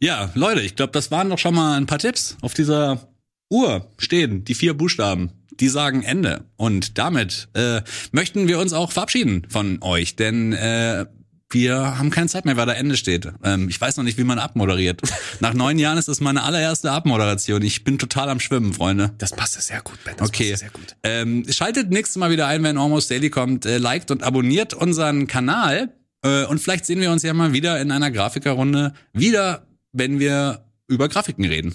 [0.00, 3.08] Ja, Leute, ich glaube, das waren doch schon mal ein paar Tipps auf dieser
[3.50, 6.44] Uhr stehen die vier Buchstaben, die sagen Ende.
[6.56, 7.82] Und damit äh,
[8.12, 11.06] möchten wir uns auch verabschieden von euch, denn äh,
[11.50, 13.28] wir haben keine Zeit mehr, weil da Ende steht.
[13.42, 15.00] Ähm, ich weiß noch nicht, wie man abmoderiert.
[15.40, 17.62] Nach neun Jahren ist das meine allererste Abmoderation.
[17.62, 19.12] Ich bin total am Schwimmen, Freunde.
[19.18, 20.14] Das passt sehr gut, Ben.
[20.18, 20.54] Das okay.
[20.54, 20.96] Sehr gut.
[21.02, 23.64] Ähm, schaltet nächstes Mal wieder ein, wenn Almost Daily kommt.
[23.64, 25.94] Äh, liked und abonniert unseren Kanal.
[26.22, 28.92] Äh, und vielleicht sehen wir uns ja mal wieder in einer Grafikerrunde.
[29.14, 31.74] Wieder, wenn wir über Grafiken reden.